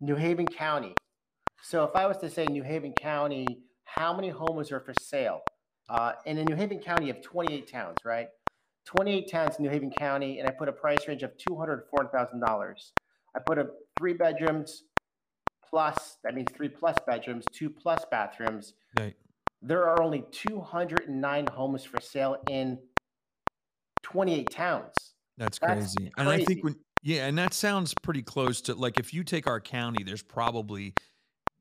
New 0.00 0.16
Haven 0.16 0.46
County. 0.46 0.94
So, 1.62 1.84
if 1.84 1.94
I 1.94 2.06
was 2.06 2.16
to 2.18 2.28
say 2.28 2.46
New 2.46 2.64
Haven 2.64 2.92
County, 3.00 3.46
how 3.84 4.12
many 4.12 4.28
homes 4.28 4.72
are 4.72 4.80
for 4.80 4.94
sale? 5.00 5.40
Uh, 5.88 6.12
and 6.26 6.36
in 6.38 6.46
New 6.46 6.56
Haven 6.56 6.80
County, 6.80 7.06
you 7.06 7.12
have 7.12 7.22
28 7.22 7.70
towns, 7.70 7.98
right? 8.04 8.26
28 8.86 9.30
towns 9.30 9.56
in 9.56 9.64
New 9.64 9.70
Haven 9.70 9.92
County, 9.96 10.40
and 10.40 10.48
I 10.48 10.50
put 10.50 10.68
a 10.68 10.72
price 10.72 11.06
range 11.06 11.22
of 11.22 11.30
200 11.38 11.76
to 11.76 11.96
$400,000. 11.96 12.90
I 13.36 13.40
put 13.40 13.58
a 13.58 13.68
three 13.98 14.14
bedrooms 14.14 14.84
plus, 15.68 16.18
that 16.24 16.34
means 16.34 16.48
three 16.56 16.68
plus 16.68 16.96
bedrooms, 17.06 17.44
two 17.52 17.68
plus 17.68 18.04
bathrooms. 18.10 18.74
Right. 18.98 19.14
There 19.62 19.88
are 19.88 20.02
only 20.02 20.24
209 20.32 21.46
homes 21.52 21.84
for 21.84 22.00
sale 22.00 22.36
in 22.48 22.78
28 24.02 24.50
towns. 24.50 24.92
That's 25.36 25.58
crazy. 25.58 25.80
That's 25.80 25.94
crazy. 25.96 26.12
And 26.16 26.28
I 26.28 26.44
think 26.44 26.64
when, 26.64 26.76
yeah, 27.02 27.26
and 27.26 27.36
that 27.36 27.52
sounds 27.52 27.94
pretty 28.02 28.22
close 28.22 28.60
to 28.62 28.74
like 28.74 28.98
if 28.98 29.12
you 29.12 29.22
take 29.22 29.46
our 29.46 29.60
county, 29.60 30.02
there's 30.02 30.22
probably 30.22 30.94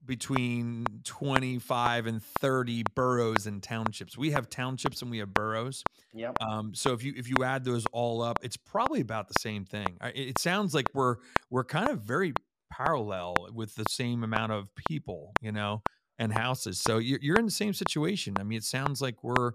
between 0.05 0.85
25 1.03 2.07
and 2.07 2.21
30 2.39 2.83
boroughs 2.95 3.47
and 3.47 3.61
townships. 3.61 4.17
We 4.17 4.31
have 4.31 4.49
townships 4.49 5.01
and 5.01 5.11
we 5.11 5.19
have 5.19 5.33
boroughs. 5.33 5.83
Yep. 6.13 6.37
Um, 6.41 6.73
so 6.73 6.93
if 6.93 7.03
you 7.03 7.13
if 7.15 7.29
you 7.29 7.43
add 7.43 7.63
those 7.63 7.85
all 7.91 8.21
up, 8.21 8.39
it's 8.41 8.57
probably 8.57 9.01
about 9.01 9.27
the 9.27 9.35
same 9.39 9.65
thing. 9.65 9.97
It 10.01 10.39
sounds 10.39 10.73
like 10.73 10.87
we're 10.93 11.17
we're 11.49 11.63
kind 11.63 11.89
of 11.89 12.01
very 12.01 12.33
parallel 12.71 13.35
with 13.53 13.75
the 13.75 13.85
same 13.89 14.23
amount 14.23 14.51
of 14.51 14.73
people, 14.75 15.33
you 15.41 15.51
know, 15.51 15.81
and 16.17 16.31
houses. 16.31 16.79
So 16.79 16.97
you're 16.97 17.19
you're 17.21 17.37
in 17.37 17.45
the 17.45 17.51
same 17.51 17.73
situation. 17.73 18.35
I 18.39 18.43
mean, 18.43 18.57
it 18.57 18.63
sounds 18.63 19.01
like 19.01 19.23
we're, 19.23 19.51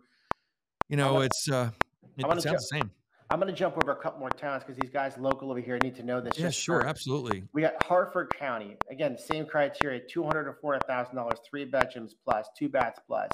you 0.89 0.97
know, 0.97 1.21
it's 1.21 1.49
uh, 1.51 1.71
it, 2.17 2.27
it 2.27 2.43
sounds 2.43 2.45
the 2.45 2.79
same. 2.79 2.91
I'm 3.31 3.39
going 3.39 3.53
to 3.53 3.57
jump 3.57 3.77
over 3.81 3.93
a 3.93 3.97
couple 3.97 4.19
more 4.19 4.31
towns 4.31 4.65
because 4.65 4.77
these 4.81 4.91
guys 4.91 5.17
local 5.17 5.53
over 5.53 5.61
here 5.61 5.79
need 5.83 5.95
to 5.97 6.03
know 6.03 6.21
this. 6.21 6.37
Yeah, 6.37 6.51
sure, 6.51 6.85
absolutely. 6.85 7.45
We 7.53 7.63
got 7.63 7.81
Hartford 7.81 8.33
County. 8.37 8.77
Again, 8.91 9.17
same 9.17 9.47
criteria: 9.47 10.01
two 10.01 10.25
hundred 10.25 10.45
to 10.45 10.55
four 10.61 10.79
thousand 10.81 11.15
dollars, 11.15 11.39
three 11.49 11.65
bedrooms 11.65 12.17
plus, 12.25 12.49
two 12.59 12.69
baths 12.69 12.99
plus, 13.07 13.31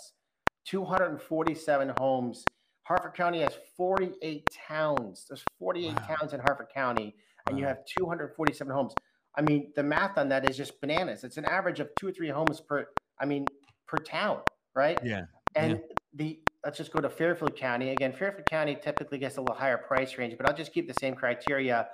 two 0.67 0.85
hundred 0.85 1.13
and 1.13 1.23
forty-seven 1.23 1.93
homes. 1.99 2.45
Hartford 2.83 3.15
County 3.15 3.41
has 3.41 3.57
forty-eight 3.75 4.47
towns. 4.69 5.25
There's 5.29 5.43
forty-eight 5.59 5.99
wow. 5.99 6.17
towns 6.17 6.35
in 6.35 6.41
Hartford 6.41 6.69
County, 6.75 7.15
and 7.47 7.57
wow. 7.57 7.61
you 7.61 7.67
have 7.67 7.79
two 7.87 8.07
hundred 8.07 8.35
forty-seven 8.37 8.73
homes. 8.73 8.95
I 9.35 9.41
mean, 9.41 9.73
the 9.77 9.83
math 9.83 10.19
on 10.19 10.29
that 10.29 10.49
is 10.49 10.59
just 10.59 10.79
bananas. 10.83 11.25
It's 11.25 11.39
an 11.39 11.47
average 11.47 11.81
of 11.81 11.89
two 11.99 12.09
or 12.09 12.13
three 12.13 12.29
homes 12.29 12.61
per. 12.61 12.87
I 13.19 13.25
mean, 13.25 13.47
per 13.87 13.97
town, 13.97 14.41
right? 14.75 14.99
Yeah. 15.03 15.23
And 15.55 15.73
yeah. 15.73 15.79
the 16.13 16.41
let's 16.67 16.79
just 16.79 16.93
go 16.93 17.01
to 17.01 17.09
Fairfield 17.09 17.55
County. 17.55 17.91
Again, 17.91 18.13
Fairfield 18.13 18.47
County 18.47 18.77
typically 18.83 19.19
gets 19.19 19.37
a 19.37 19.41
little 19.41 19.55
higher 19.55 19.79
price 19.79 20.19
range, 20.19 20.35
but 20.37 20.49
I'll 20.49 20.57
just 20.57 20.75
keep 20.75 20.89
the 20.89 20.95
same 20.99 21.15
criteria. 21.15 21.87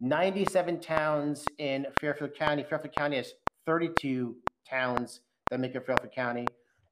97 0.00 0.80
towns 0.80 1.44
in 1.58 1.86
Fairfield 2.00 2.34
County. 2.34 2.64
Fairfield 2.64 2.94
County 2.94 3.16
has 3.18 3.34
32 3.66 4.34
towns 4.68 5.20
that 5.50 5.60
make 5.60 5.76
up 5.76 5.84
Fairfield 5.84 6.14
County. 6.14 6.46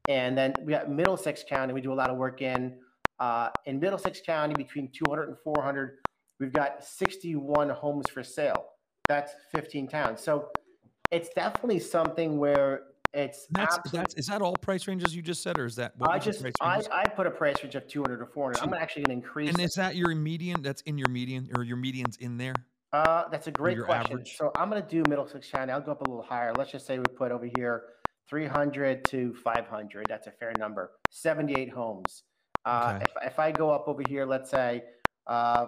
And 0.06 0.36
then 0.36 0.52
we 0.64 0.74
got 0.74 0.90
Middlesex 0.90 1.42
County. 1.48 1.72
We 1.72 1.80
do 1.80 1.94
a 1.94 1.94
lot 1.94 2.10
of 2.10 2.18
work 2.18 2.42
in 2.42 2.76
uh, 3.20 3.48
in 3.64 3.80
Middlesex 3.80 4.20
County 4.20 4.54
between 4.54 4.90
200 4.92 5.28
and 5.30 5.38
400. 5.42 5.96
We've 6.40 6.52
got 6.52 6.84
61 6.84 7.70
homes 7.70 8.10
for 8.10 8.22
sale. 8.22 8.66
That's 9.08 9.32
15 9.54 9.88
towns. 9.88 10.20
So 10.20 10.50
it's 11.10 11.30
definitely 11.30 11.78
something 11.78 12.36
where 12.36 12.82
it's 13.14 13.46
that's, 13.50 13.78
that's 13.92 14.14
is 14.14 14.26
that 14.26 14.42
all 14.42 14.56
price 14.56 14.88
ranges 14.88 15.14
you 15.14 15.22
just 15.22 15.42
said, 15.42 15.58
or 15.58 15.66
is 15.66 15.76
that 15.76 15.92
I 16.02 16.18
just 16.18 16.44
I, 16.60 16.82
I 16.92 17.04
put 17.08 17.26
a 17.26 17.30
price 17.30 17.62
range 17.62 17.76
of 17.76 17.86
200 17.86 18.18
to 18.18 18.26
400. 18.26 18.60
I'm 18.60 18.74
actually 18.74 19.04
going 19.04 19.20
to 19.20 19.26
increase. 19.26 19.50
And 19.50 19.60
is 19.60 19.74
that 19.74 19.94
your 19.94 20.14
median? 20.14 20.62
That's 20.62 20.82
in 20.82 20.98
your 20.98 21.08
median, 21.08 21.48
or 21.54 21.62
your 21.62 21.76
median's 21.76 22.16
in 22.16 22.36
there? 22.36 22.54
Uh, 22.92 23.28
that's 23.28 23.46
a 23.46 23.50
great 23.50 23.80
question. 23.80 24.12
Average? 24.12 24.36
So 24.36 24.50
I'm 24.56 24.68
going 24.68 24.82
to 24.82 24.88
do 24.88 25.02
Middlesex 25.08 25.50
County. 25.50 25.72
I'll 25.72 25.80
go 25.80 25.92
up 25.92 26.00
a 26.00 26.10
little 26.10 26.24
higher. 26.24 26.52
Let's 26.56 26.72
just 26.72 26.86
say 26.86 26.98
we 26.98 27.04
put 27.16 27.30
over 27.30 27.48
here 27.56 27.84
300 28.28 29.04
to 29.06 29.34
500. 29.34 30.06
That's 30.08 30.26
a 30.26 30.30
fair 30.30 30.52
number. 30.58 30.92
78 31.10 31.70
homes. 31.70 32.22
Uh, 32.64 32.94
okay. 32.96 33.04
if, 33.04 33.32
if 33.32 33.38
I 33.38 33.52
go 33.52 33.70
up 33.70 33.88
over 33.88 34.02
here, 34.08 34.24
let's 34.24 34.50
say 34.50 34.82
uh, 35.26 35.66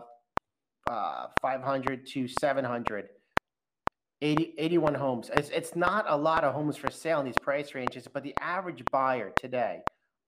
uh, 0.88 1.26
500 1.42 2.06
to 2.08 2.28
700, 2.28 3.08
80, 4.22 4.54
81 4.58 4.94
homes. 4.94 5.30
It's, 5.34 5.50
it's 5.50 5.76
not 5.76 6.06
a 6.08 6.16
lot 6.16 6.44
of 6.44 6.54
homes 6.54 6.76
for 6.76 6.90
sale 6.90 7.20
in 7.20 7.26
these 7.26 7.38
price 7.40 7.74
ranges, 7.74 8.08
but 8.12 8.22
the 8.22 8.34
average 8.40 8.82
buyer 8.90 9.32
today, 9.38 9.80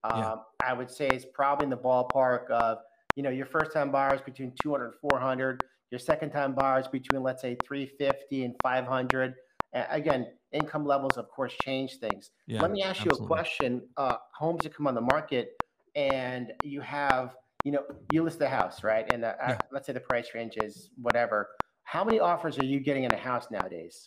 um, 0.03 0.19
yeah. 0.19 0.35
I 0.63 0.73
would 0.73 0.91
say, 0.91 1.07
is 1.07 1.25
probably 1.33 1.65
in 1.65 1.69
the 1.69 1.77
ballpark 1.77 2.49
of, 2.49 2.79
you 3.15 3.23
know, 3.23 3.29
your 3.29 3.47
first 3.47 3.73
time 3.73 3.91
buyers 3.91 4.21
between 4.21 4.53
200 4.61 4.85
and 4.85 4.93
400, 5.01 5.63
your 5.91 5.99
second 5.99 6.31
time 6.31 6.53
buyers 6.53 6.87
between, 6.87 7.23
let's 7.23 7.41
say, 7.41 7.57
350 7.65 8.45
and 8.45 8.55
500. 8.61 9.33
And 9.73 9.87
again, 9.89 10.27
income 10.51 10.85
levels, 10.85 11.17
of 11.17 11.29
course, 11.29 11.53
change 11.63 11.97
things. 11.97 12.31
Yeah, 12.47 12.61
Let 12.61 12.71
me 12.71 12.83
ask 12.83 13.01
absolutely. 13.01 13.19
you 13.19 13.25
a 13.25 13.27
question. 13.27 13.81
Uh, 13.97 14.15
homes 14.37 14.61
that 14.63 14.75
come 14.75 14.87
on 14.87 14.95
the 14.95 15.01
market 15.01 15.51
and 15.95 16.53
you 16.63 16.81
have, 16.81 17.35
you 17.63 17.71
know, 17.71 17.83
you 18.11 18.23
list 18.23 18.39
the 18.39 18.49
house, 18.49 18.83
right? 18.83 19.11
And 19.11 19.25
uh, 19.25 19.33
yeah. 19.39 19.51
uh, 19.53 19.57
let's 19.71 19.87
say 19.87 19.93
the 19.93 19.99
price 19.99 20.29
range 20.33 20.53
is 20.57 20.91
whatever. 21.01 21.49
How 21.91 22.03
many 22.03 22.19
offers 22.19 22.59
are 22.59 22.65
you 22.65 22.79
getting 22.79 23.05
in 23.05 23.11
a 23.11 23.17
house 23.17 23.47
nowadays? 23.49 24.05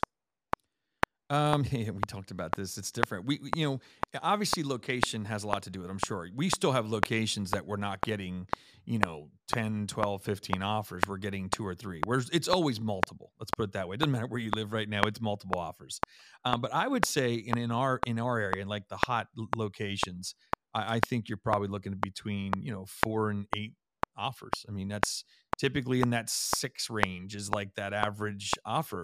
Um, 1.31 1.65
yeah, 1.73 1.91
we 1.91 2.01
talked 2.07 2.31
about 2.31 2.53
this. 2.55 2.79
It's 2.79 2.93
different. 2.93 3.27
We, 3.27 3.41
you 3.57 3.67
know, 3.67 3.81
obviously 4.23 4.63
location 4.63 5.25
has 5.25 5.43
a 5.43 5.49
lot 5.49 5.65
to 5.65 5.71
do 5.71 5.81
with 5.81 5.89
it. 5.89 5.91
I'm 5.91 5.99
sure 6.07 6.29
we 6.33 6.49
still 6.49 6.71
have 6.71 6.89
locations 6.89 7.51
that 7.51 7.67
we're 7.67 7.79
not 7.79 8.01
getting, 8.03 8.47
you 8.85 9.01
know, 9.01 9.31
10, 9.49 9.89
12, 9.89 10.23
15 10.23 10.63
offers. 10.63 11.03
We're 11.09 11.17
getting 11.17 11.49
two 11.49 11.67
or 11.67 11.75
three. 11.75 12.01
Whereas 12.05 12.31
it's 12.33 12.47
always 12.47 12.81
multiple. 12.81 13.33
Let's 13.41 13.51
put 13.51 13.65
it 13.65 13.73
that 13.73 13.89
way. 13.89 13.95
It 13.95 13.99
doesn't 13.99 14.13
matter 14.13 14.29
where 14.29 14.41
you 14.41 14.53
live 14.55 14.73
right 14.73 14.89
now. 14.89 15.01
It's 15.07 15.21
multiple 15.21 15.59
offers. 15.59 15.99
Um, 16.45 16.61
but 16.61 16.73
I 16.73 16.87
would 16.87 17.05
say 17.05 17.35
in, 17.35 17.59
in 17.59 17.73
our, 17.73 17.99
in 18.07 18.21
our 18.21 18.39
area, 18.39 18.65
like 18.65 18.87
the 18.87 18.99
hot 19.07 19.27
locations, 19.57 20.37
I, 20.73 20.95
I 20.95 21.01
think 21.01 21.29
you're 21.29 21.37
probably 21.37 21.67
looking 21.67 21.95
between, 22.01 22.53
you 22.61 22.71
know, 22.71 22.87
four 22.87 23.31
and 23.31 23.47
eight 23.57 23.73
offers. 24.17 24.65
I 24.69 24.71
mean, 24.71 24.87
that's 24.87 25.25
typically 25.59 26.01
in 26.01 26.11
that 26.11 26.29
six 26.31 26.91
range 26.91 27.35
is 27.35 27.51
like 27.51 27.75
that 27.77 27.93
average 27.93 28.51
offer. 28.65 29.03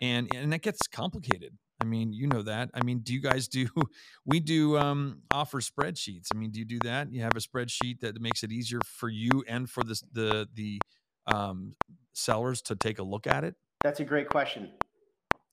And 0.00 0.32
and 0.34 0.52
that 0.52 0.62
gets 0.62 0.86
complicated. 0.86 1.56
I 1.80 1.84
mean, 1.84 2.12
you 2.12 2.26
know 2.26 2.42
that. 2.42 2.70
I 2.74 2.82
mean, 2.82 2.98
do 2.98 3.14
you 3.14 3.20
guys 3.20 3.48
do 3.48 3.66
we 4.26 4.40
do 4.40 4.76
um 4.76 5.22
offer 5.30 5.60
spreadsheets? 5.60 6.28
I 6.34 6.38
mean, 6.38 6.50
do 6.50 6.58
you 6.58 6.66
do 6.66 6.78
that? 6.84 7.12
You 7.12 7.22
have 7.22 7.36
a 7.36 7.40
spreadsheet 7.40 8.00
that 8.00 8.20
makes 8.20 8.42
it 8.42 8.52
easier 8.52 8.80
for 8.84 9.08
you 9.08 9.44
and 9.48 9.68
for 9.68 9.82
the 9.82 10.00
the 10.12 10.48
the 10.54 10.80
um 11.26 11.72
sellers 12.12 12.60
to 12.62 12.76
take 12.76 12.98
a 12.98 13.02
look 13.02 13.26
at 13.26 13.44
it? 13.44 13.54
That's 13.82 14.00
a 14.00 14.04
great 14.04 14.28
question. 14.28 14.70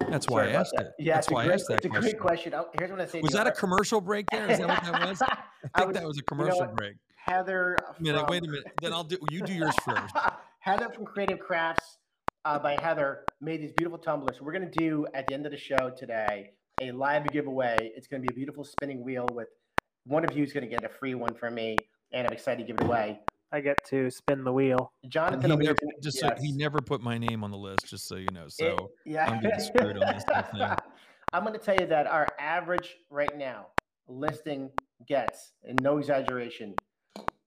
That's 0.09 0.27
why 0.29 0.43
Sorry 0.43 0.55
I 0.55 0.59
asked 0.59 0.73
that. 0.77 0.85
it. 0.87 0.93
Yeah, 0.99 1.15
That's 1.15 1.29
why 1.29 1.43
great, 1.43 1.51
I 1.51 1.53
asked 1.55 1.67
that. 1.67 1.77
It's 1.77 1.85
a 1.85 1.89
question. 1.89 2.11
great 2.11 2.21
question. 2.21 2.53
Oh, 2.53 2.67
here's 2.77 2.91
what 2.91 3.01
I 3.01 3.05
say. 3.05 3.21
Was 3.21 3.33
that 3.33 3.47
a 3.47 3.51
commercial 3.51 3.99
break 3.99 4.25
there? 4.31 4.49
Is 4.49 4.59
that 4.59 4.67
what 4.67 4.83
that 4.83 5.07
was? 5.09 5.21
I 5.21 5.25
think 5.25 5.39
I 5.73 5.85
was, 5.85 5.93
that 5.95 6.07
was 6.07 6.17
a 6.17 6.23
commercial 6.23 6.59
you 6.59 6.65
know 6.65 6.73
break. 6.75 6.95
Heather. 7.27 7.77
From, 7.95 8.03
minute, 8.03 8.29
wait 8.29 8.43
a 8.43 8.47
minute. 8.47 8.71
Then 8.81 8.93
I'll 8.93 9.03
do. 9.03 9.17
You 9.29 9.41
do 9.41 9.53
yours 9.53 9.75
first. 9.83 10.15
Heather 10.59 10.89
from 10.89 11.05
Creative 11.05 11.39
Crafts 11.39 11.97
uh, 12.45 12.59
by 12.59 12.77
Heather 12.81 13.25
made 13.41 13.61
these 13.61 13.73
beautiful 13.73 13.97
tumblers. 13.97 14.37
So 14.37 14.43
we're 14.43 14.53
gonna 14.53 14.71
do 14.71 15.05
at 15.13 15.27
the 15.27 15.33
end 15.33 15.45
of 15.45 15.51
the 15.51 15.57
show 15.57 15.91
today 15.95 16.51
a 16.81 16.91
live 16.91 17.27
giveaway. 17.31 17.91
It's 17.95 18.07
gonna 18.07 18.21
be 18.21 18.29
a 18.31 18.35
beautiful 18.35 18.63
spinning 18.63 19.03
wheel 19.03 19.27
with 19.33 19.47
one 20.05 20.23
of 20.23 20.35
you 20.35 20.43
is 20.43 20.53
gonna 20.53 20.67
get 20.67 20.83
a 20.83 20.89
free 20.89 21.15
one 21.15 21.33
from 21.33 21.55
me, 21.55 21.77
and 22.13 22.27
I'm 22.27 22.33
excited 22.33 22.65
to 22.65 22.73
give 22.73 22.81
it 22.81 22.85
away. 22.85 23.19
I 23.51 23.61
get 23.61 23.77
to 23.89 24.11
spin 24.11 24.43
the 24.43 24.51
wheel. 24.51 24.91
Jonathan, 25.07 25.51
he 25.51 25.57
never, 25.57 25.77
just 26.03 26.21
yes. 26.21 26.37
so, 26.37 26.41
he 26.41 26.51
never 26.51 26.81
put 26.81 27.01
my 27.01 27.17
name 27.17 27.43
on 27.43 27.51
the 27.51 27.57
list, 27.57 27.87
just 27.87 28.07
so 28.07 28.15
you 28.17 28.27
know. 28.33 28.45
So 28.49 28.65
it, 28.65 29.11
yeah. 29.11 29.29
I'm 29.29 29.41
getting 29.41 29.59
screwed 29.59 29.97
on 29.97 30.13
this 30.13 30.23
thing. 30.25 30.61
I'm 31.33 31.43
going 31.43 31.53
to 31.53 31.59
tell 31.59 31.75
you 31.75 31.85
that 31.87 32.07
our 32.07 32.27
average 32.39 32.95
right 33.09 33.37
now 33.37 33.67
listing 34.07 34.69
gets, 35.07 35.53
and 35.63 35.79
no 35.81 35.97
exaggeration, 35.97 36.73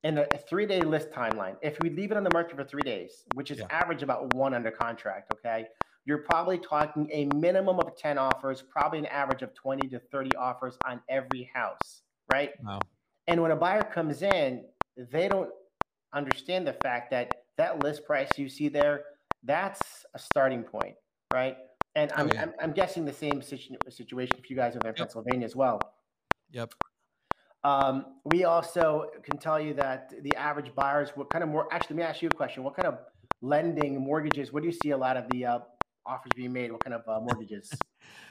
in 0.05 0.19
a, 0.19 0.27
three 0.49 0.67
day 0.67 0.81
list 0.81 1.11
timeline. 1.11 1.57
If 1.63 1.79
we 1.81 1.91
leave 1.91 2.11
it 2.11 2.17
on 2.17 2.25
the 2.25 2.31
market 2.33 2.57
for 2.57 2.65
three 2.65 2.83
days, 2.83 3.25
which 3.35 3.51
is 3.51 3.59
yeah. 3.59 3.67
average 3.71 4.03
about 4.03 4.33
one 4.35 4.55
under 4.55 4.71
contract, 4.71 5.33
okay, 5.35 5.67
you're 6.07 6.19
probably 6.19 6.59
talking 6.59 7.09
a 7.13 7.27
minimum 7.37 7.79
of 7.79 7.97
10 7.97 8.19
offers, 8.19 8.63
probably 8.63 8.99
an 8.99 9.07
average 9.07 9.43
of 9.43 9.55
20 9.55 9.89
to 9.89 9.99
30 9.99 10.35
offers 10.37 10.77
on 10.87 11.01
every 11.09 11.51
house, 11.53 12.03
right? 12.33 12.53
Wow. 12.65 12.81
And 13.27 13.43
when 13.43 13.51
a 13.51 13.57
buyer 13.57 13.83
comes 13.83 14.23
in, 14.23 14.65
they 14.97 15.29
don't 15.29 15.51
understand 16.13 16.67
the 16.67 16.73
fact 16.73 17.11
that 17.11 17.45
that 17.59 17.83
list 17.83 18.05
price 18.07 18.31
you 18.37 18.49
see 18.49 18.69
there, 18.69 19.05
that's 19.45 19.81
a 20.15 20.19
starting 20.19 20.63
point, 20.63 20.95
right? 21.33 21.57
And 21.95 22.11
oh, 22.13 22.21
I'm, 22.21 22.27
oh, 22.27 22.31
yeah. 22.35 22.43
I'm, 22.43 22.53
I'm, 22.61 22.73
guessing 22.73 23.05
the 23.05 23.13
same 23.13 23.43
situ- 23.43 23.77
situation 23.89 24.37
for 24.37 24.47
you 24.49 24.57
guys 24.57 24.77
over 24.77 24.89
in 24.89 24.95
yep. 24.97 24.97
Pennsylvania 24.97 25.45
as 25.45 25.57
well. 25.57 25.81
Yep. 26.53 26.75
Um, 27.63 28.07
we 28.25 28.45
also 28.45 29.11
can 29.23 29.37
tell 29.37 29.61
you 29.61 29.75
that 29.75 30.13
the 30.23 30.35
average 30.37 30.75
buyers, 30.75 31.11
what 31.15 31.31
kind 31.31 31.45
of 31.45 31.51
more, 31.51 31.69
actually, 31.73 31.97
let 31.97 32.03
me 32.03 32.09
ask 32.09 32.23
you 32.23 32.29
a 32.29 32.35
question. 32.35 32.65
What 32.65 32.75
kind 32.75 32.89
of 32.89 32.99
lending 33.43 34.01
mortgages, 34.01 34.53
what 34.53 34.63
do 34.63 34.69
you 34.69 34.75
see 34.83 34.91
a 34.91 34.97
lot 34.97 35.17
of 35.17 35.29
the 35.31 35.47
uh, 35.47 35.59
offers 36.07 36.33
being 36.35 36.53
made? 36.53 36.73
What 36.73 36.83
kind 36.83 36.95
of 36.95 37.03
uh, 37.09 37.21
mortgages? 37.21 37.73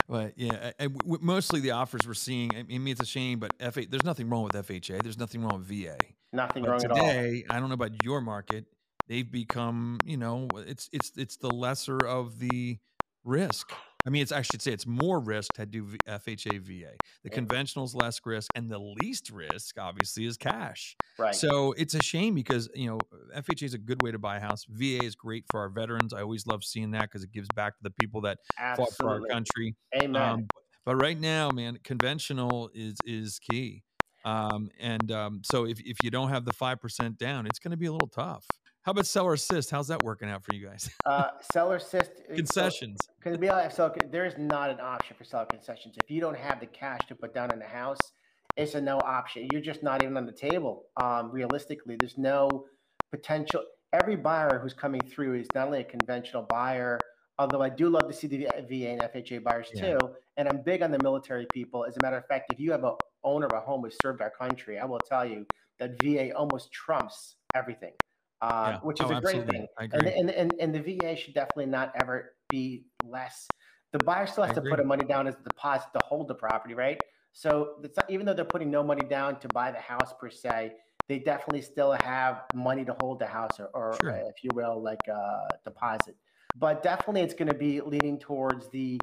Well, 0.07 0.31
yeah, 0.35 0.71
I, 0.79 0.85
I, 0.85 0.87
mostly 1.21 1.59
the 1.59 1.69
offers 1.69 2.01
we're 2.07 2.15
seeing. 2.15 2.49
I 2.55 2.63
mean, 2.63 2.87
it's 2.87 2.99
a 2.99 3.05
shame, 3.05 3.37
but 3.37 3.53
FA, 3.71 3.85
there's 3.87 4.03
nothing 4.03 4.27
wrong 4.27 4.43
with 4.43 4.53
FHA. 4.53 5.03
There's 5.03 5.19
nothing 5.19 5.43
wrong 5.43 5.59
with 5.59 5.67
VA. 5.67 5.97
Nothing 6.33 6.63
but 6.63 6.71
wrong 6.71 6.79
today, 6.79 6.95
at 6.95 6.99
all. 6.99 7.07
Today, 7.07 7.45
I 7.47 7.59
don't 7.59 7.69
know 7.69 7.75
about 7.75 8.03
your 8.03 8.19
market. 8.19 8.65
They've 9.07 9.31
become, 9.31 9.99
you 10.03 10.17
know, 10.17 10.47
it's 10.55 10.89
it's 10.91 11.11
it's 11.15 11.37
the 11.37 11.51
lesser 11.51 11.99
of 11.99 12.39
the 12.39 12.79
risk. 13.23 13.71
I 14.05 14.09
mean, 14.09 14.21
it's 14.21 14.31
I 14.31 14.41
should 14.41 14.61
say 14.61 14.71
it's 14.71 14.87
more 14.87 15.19
risk 15.19 15.53
to 15.53 15.65
do 15.65 15.85
FHA 16.07 16.61
VA. 16.61 16.93
The 17.23 17.29
conventional 17.29 17.85
is 17.85 17.93
less 17.93 18.19
risk, 18.25 18.49
and 18.55 18.69
the 18.69 18.79
least 18.79 19.29
risk, 19.29 19.77
obviously, 19.77 20.25
is 20.25 20.37
cash. 20.37 20.95
Right. 21.17 21.35
So 21.35 21.73
it's 21.73 21.95
a 21.95 22.01
shame 22.01 22.33
because 22.33 22.69
you 22.73 22.89
know 22.89 22.99
FHA 23.35 23.63
is 23.63 23.73
a 23.73 23.77
good 23.77 24.01
way 24.01 24.11
to 24.11 24.19
buy 24.19 24.37
a 24.37 24.39
house. 24.39 24.65
VA 24.69 25.03
is 25.03 25.15
great 25.15 25.45
for 25.51 25.59
our 25.59 25.69
veterans. 25.69 26.13
I 26.13 26.21
always 26.21 26.47
love 26.47 26.63
seeing 26.63 26.91
that 26.91 27.03
because 27.03 27.23
it 27.23 27.31
gives 27.31 27.49
back 27.55 27.77
to 27.77 27.83
the 27.83 27.91
people 27.91 28.21
that 28.21 28.39
Absolutely. 28.57 28.91
fought 28.91 28.97
for 28.97 29.09
our 29.09 29.27
country. 29.27 29.75
Amen. 30.01 30.21
Um, 30.21 30.47
but 30.85 30.95
right 30.95 31.19
now, 31.19 31.51
man, 31.51 31.77
conventional 31.83 32.69
is 32.73 32.95
is 33.05 33.39
key. 33.39 33.83
Um, 34.25 34.69
and 34.79 35.11
um, 35.11 35.41
so 35.43 35.65
if, 35.65 35.79
if 35.79 35.97
you 36.03 36.11
don't 36.11 36.29
have 36.29 36.43
the 36.43 36.51
5% 36.51 37.17
down, 37.17 37.45
it's 37.45 37.57
going 37.57 37.71
to 37.71 37.77
be 37.77 37.85
a 37.85 37.91
little 37.91 38.09
tough. 38.09 38.45
How 38.89 38.91
about 38.91 39.05
seller 39.05 39.33
assist? 39.33 39.69
How's 39.69 39.89
that 39.89 40.01
working 40.01 40.31
out 40.31 40.43
for 40.43 40.55
you 40.55 40.65
guys? 40.67 40.89
Uh, 41.05 41.27
seller 41.53 41.75
assist 41.75 42.09
concessions. 42.35 42.97
Because 43.19 43.35
so, 43.35 43.39
be 43.39 43.47
honest, 43.47 43.75
so 43.75 43.93
there 44.09 44.25
is 44.25 44.33
not 44.39 44.71
an 44.71 44.79
option 44.81 45.15
for 45.15 45.23
seller 45.23 45.45
concessions. 45.45 45.93
If 46.03 46.09
you 46.09 46.19
don't 46.19 46.35
have 46.35 46.59
the 46.59 46.65
cash 46.65 47.01
to 47.09 47.13
put 47.13 47.31
down 47.31 47.53
in 47.53 47.59
the 47.59 47.67
house, 47.67 47.99
it's 48.57 48.73
a 48.73 48.81
no 48.81 48.97
option. 48.97 49.47
You're 49.51 49.61
just 49.61 49.83
not 49.83 50.01
even 50.01 50.17
on 50.17 50.25
the 50.25 50.31
table. 50.31 50.85
Um, 50.99 51.29
realistically, 51.29 51.97
there's 51.99 52.17
no 52.17 52.65
potential. 53.11 53.61
Every 53.93 54.15
buyer 54.15 54.57
who's 54.57 54.73
coming 54.73 55.01
through 55.01 55.35
is 55.35 55.47
not 55.53 55.67
only 55.67 55.81
a 55.81 55.83
conventional 55.83 56.47
buyer, 56.49 56.97
although 57.37 57.61
I 57.61 57.69
do 57.69 57.89
love 57.89 58.07
to 58.07 58.13
see 58.13 58.25
the 58.25 58.47
VA 58.67 58.89
and 58.89 59.01
FHA 59.01 59.43
buyers 59.43 59.69
yeah. 59.71 59.81
too. 59.81 59.99
And 60.37 60.49
I'm 60.49 60.63
big 60.63 60.81
on 60.81 60.89
the 60.89 60.99
military 61.03 61.45
people. 61.53 61.85
As 61.85 61.95
a 61.95 61.99
matter 62.01 62.17
of 62.17 62.25
fact, 62.25 62.51
if 62.51 62.59
you 62.59 62.71
have 62.71 62.83
a 62.83 62.93
owner 63.23 63.45
of 63.45 63.53
a 63.53 63.59
home 63.59 63.81
who 63.83 63.91
served 64.01 64.19
our 64.23 64.31
country, 64.31 64.79
I 64.79 64.85
will 64.85 65.01
tell 65.07 65.27
you 65.27 65.45
that 65.77 65.91
VA 66.01 66.35
almost 66.35 66.71
trumps 66.71 67.35
everything, 67.55 67.93
uh, 68.41 68.71
yeah. 68.73 68.79
which 68.79 68.99
is 69.01 69.11
oh, 69.11 69.17
a 69.17 69.21
great 69.21 69.49
thing. 69.49 69.67
And, 69.79 69.93
and, 69.93 70.29
and, 70.29 70.53
and 70.59 70.75
the 70.75 70.79
VA 70.79 71.15
should 71.15 71.33
definitely 71.33 71.67
not 71.67 71.91
ever 71.99 72.33
be 72.49 72.85
less. 73.03 73.47
The 73.91 73.99
buyer 73.99 74.27
still 74.27 74.43
has 74.43 74.51
I 74.51 74.55
to 74.55 74.59
agree. 74.59 74.71
put 74.71 74.79
a 74.79 74.83
money 74.83 75.05
down 75.05 75.27
as 75.27 75.35
a 75.35 75.43
deposit 75.43 75.87
to 75.93 75.99
hold 76.05 76.27
the 76.27 76.35
property, 76.35 76.73
right? 76.73 76.99
So 77.33 77.75
not, 77.95 78.09
even 78.09 78.25
though 78.25 78.33
they're 78.33 78.45
putting 78.45 78.71
no 78.71 78.83
money 78.83 79.07
down 79.07 79.39
to 79.39 79.47
buy 79.49 79.71
the 79.71 79.79
house 79.79 80.13
per 80.19 80.29
se, 80.29 80.73
they 81.07 81.19
definitely 81.19 81.61
still 81.61 81.91
have 82.03 82.43
money 82.53 82.85
to 82.85 82.95
hold 82.99 83.19
the 83.19 83.25
house 83.25 83.59
or, 83.59 83.69
or 83.73 83.97
sure. 84.01 84.11
uh, 84.11 84.27
if 84.27 84.43
you 84.43 84.51
will, 84.53 84.81
like 84.81 84.99
a 85.07 85.13
uh, 85.13 85.47
deposit. 85.65 86.15
But 86.55 86.83
definitely 86.83 87.21
it's 87.21 87.33
going 87.33 87.47
to 87.47 87.57
be 87.57 87.81
leaning 87.81 88.19
towards 88.19 88.69
the 88.69 88.99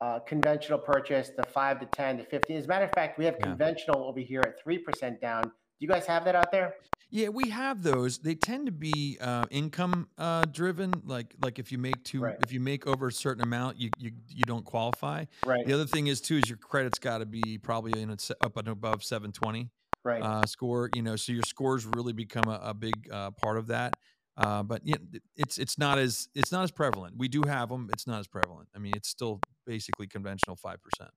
uh, 0.00 0.18
conventional 0.20 0.78
purchase, 0.78 1.30
the 1.36 1.44
five 1.44 1.78
to 1.80 1.86
10 1.86 2.18
to 2.18 2.24
15. 2.24 2.56
As 2.56 2.64
a 2.64 2.68
matter 2.68 2.84
of 2.84 2.92
fact, 2.92 3.18
we 3.18 3.24
have 3.24 3.36
yeah. 3.38 3.46
conventional 3.46 4.04
over 4.04 4.20
here 4.20 4.40
at 4.40 4.64
3% 4.64 5.20
down. 5.20 5.52
Do 5.82 5.86
you 5.86 5.92
guys 5.92 6.06
have 6.06 6.24
that 6.26 6.36
out 6.36 6.52
there? 6.52 6.74
Yeah, 7.10 7.30
we 7.30 7.50
have 7.50 7.82
those. 7.82 8.18
They 8.18 8.36
tend 8.36 8.66
to 8.66 8.72
be 8.72 9.18
uh, 9.20 9.46
income 9.50 10.06
uh, 10.16 10.44
driven. 10.44 10.92
Like 11.04 11.34
like 11.42 11.58
if 11.58 11.72
you 11.72 11.78
make 11.78 12.04
too 12.04 12.20
Right. 12.20 12.36
if 12.40 12.52
you 12.52 12.60
make 12.60 12.86
over 12.86 13.08
a 13.08 13.12
certain 13.12 13.42
amount, 13.42 13.80
you 13.80 13.90
you, 13.98 14.12
you 14.28 14.44
don't 14.44 14.64
qualify. 14.64 15.24
Right. 15.44 15.66
The 15.66 15.72
other 15.72 15.84
thing 15.86 16.06
is 16.06 16.20
too 16.20 16.36
is 16.36 16.48
your 16.48 16.56
credit's 16.56 17.00
got 17.00 17.18
to 17.18 17.26
be 17.26 17.58
probably 17.58 17.98
you 17.98 18.06
know 18.06 18.14
se- 18.16 18.36
up 18.44 18.56
and 18.58 18.68
above 18.68 19.02
720 19.02 19.70
Right. 20.04 20.22
uh, 20.22 20.46
score. 20.46 20.88
You 20.94 21.02
know, 21.02 21.16
so 21.16 21.32
your 21.32 21.42
scores 21.48 21.84
really 21.84 22.12
become 22.12 22.44
a, 22.46 22.60
a 22.62 22.74
big 22.74 23.08
uh, 23.10 23.32
part 23.32 23.56
of 23.58 23.66
that. 23.66 23.94
Uh, 24.36 24.62
but 24.62 24.82
yeah, 24.84 24.98
it's 25.34 25.58
it's 25.58 25.78
not 25.78 25.98
as 25.98 26.28
it's 26.36 26.52
not 26.52 26.62
as 26.62 26.70
prevalent. 26.70 27.16
We 27.18 27.26
do 27.26 27.42
have 27.44 27.70
them. 27.70 27.90
It's 27.92 28.06
not 28.06 28.20
as 28.20 28.28
prevalent. 28.28 28.68
I 28.72 28.78
mean, 28.78 28.92
it's 28.94 29.08
still 29.08 29.40
basically 29.66 30.06
conventional 30.06 30.54
five 30.54 30.78
percent. 30.80 31.10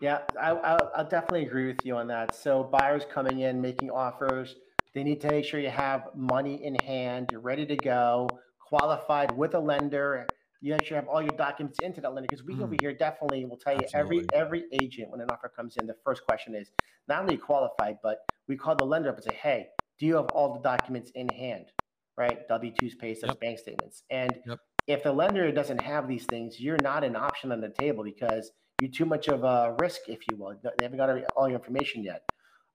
Yeah, 0.00 0.26
I, 0.40 0.50
I'll, 0.50 0.90
I'll 0.94 1.08
definitely 1.08 1.46
agree 1.46 1.66
with 1.66 1.84
you 1.84 1.96
on 1.96 2.06
that. 2.08 2.34
So 2.34 2.62
buyers 2.62 3.04
coming 3.04 3.40
in, 3.40 3.60
making 3.60 3.90
offers, 3.90 4.54
they 4.94 5.02
need 5.02 5.20
to 5.22 5.28
make 5.28 5.44
sure 5.44 5.58
you 5.60 5.70
have 5.70 6.14
money 6.14 6.62
in 6.64 6.74
hand, 6.74 7.30
you're 7.30 7.40
ready 7.40 7.66
to 7.66 7.76
go, 7.76 8.38
qualified 8.60 9.36
with 9.36 9.54
a 9.54 9.58
lender. 9.60 10.34
You 10.60 10.74
actually 10.74 10.96
have 10.96 11.08
all 11.08 11.22
your 11.22 11.36
documents 11.36 11.80
into 11.80 12.00
that 12.00 12.14
lender 12.14 12.28
because 12.28 12.44
we 12.44 12.62
over 12.62 12.74
Mm. 12.74 12.80
here 12.80 12.94
definitely 12.94 13.44
will 13.44 13.58
tell 13.58 13.76
you 13.76 13.88
every 13.94 14.24
Absolutely. 14.24 14.32
every 14.32 14.64
agent 14.72 15.10
when 15.10 15.20
an 15.20 15.30
offer 15.30 15.48
comes 15.48 15.76
in, 15.76 15.86
the 15.86 15.96
first 16.04 16.24
question 16.24 16.54
is 16.54 16.70
not 17.06 17.22
only 17.22 17.36
qualified, 17.36 17.98
but 18.02 18.18
we 18.48 18.56
call 18.56 18.74
the 18.76 18.84
lender 18.86 19.08
up 19.08 19.16
and 19.16 19.24
say, 19.24 19.34
hey, 19.34 19.68
do 19.98 20.06
you 20.06 20.16
have 20.16 20.26
all 20.26 20.54
the 20.54 20.60
documents 20.60 21.10
in 21.14 21.28
hand? 21.28 21.72
Right? 22.16 22.46
W 22.48 22.72
twos, 22.74 22.94
pay 22.96 23.14
stubs, 23.14 23.34
Yep. 23.34 23.36
bank 23.36 23.58
statements. 23.60 24.02
And 24.10 24.38
Yep. 24.44 24.58
if 24.86 25.02
the 25.02 25.12
lender 25.12 25.50
doesn't 25.52 25.78
have 25.78 26.08
these 26.08 26.26
things, 26.26 26.60
you're 26.60 26.78
not 26.78 27.04
an 27.04 27.14
option 27.14 27.52
on 27.52 27.60
the 27.60 27.70
table 27.70 28.02
because 28.02 28.50
you're 28.80 28.90
too 28.90 29.06
much 29.06 29.28
of 29.28 29.44
a 29.44 29.74
risk, 29.80 30.02
if 30.08 30.20
you 30.30 30.36
will. 30.36 30.54
They 30.62 30.84
haven't 30.84 30.98
got 30.98 31.10
all 31.36 31.48
your 31.48 31.58
information 31.58 32.02
yet. 32.02 32.22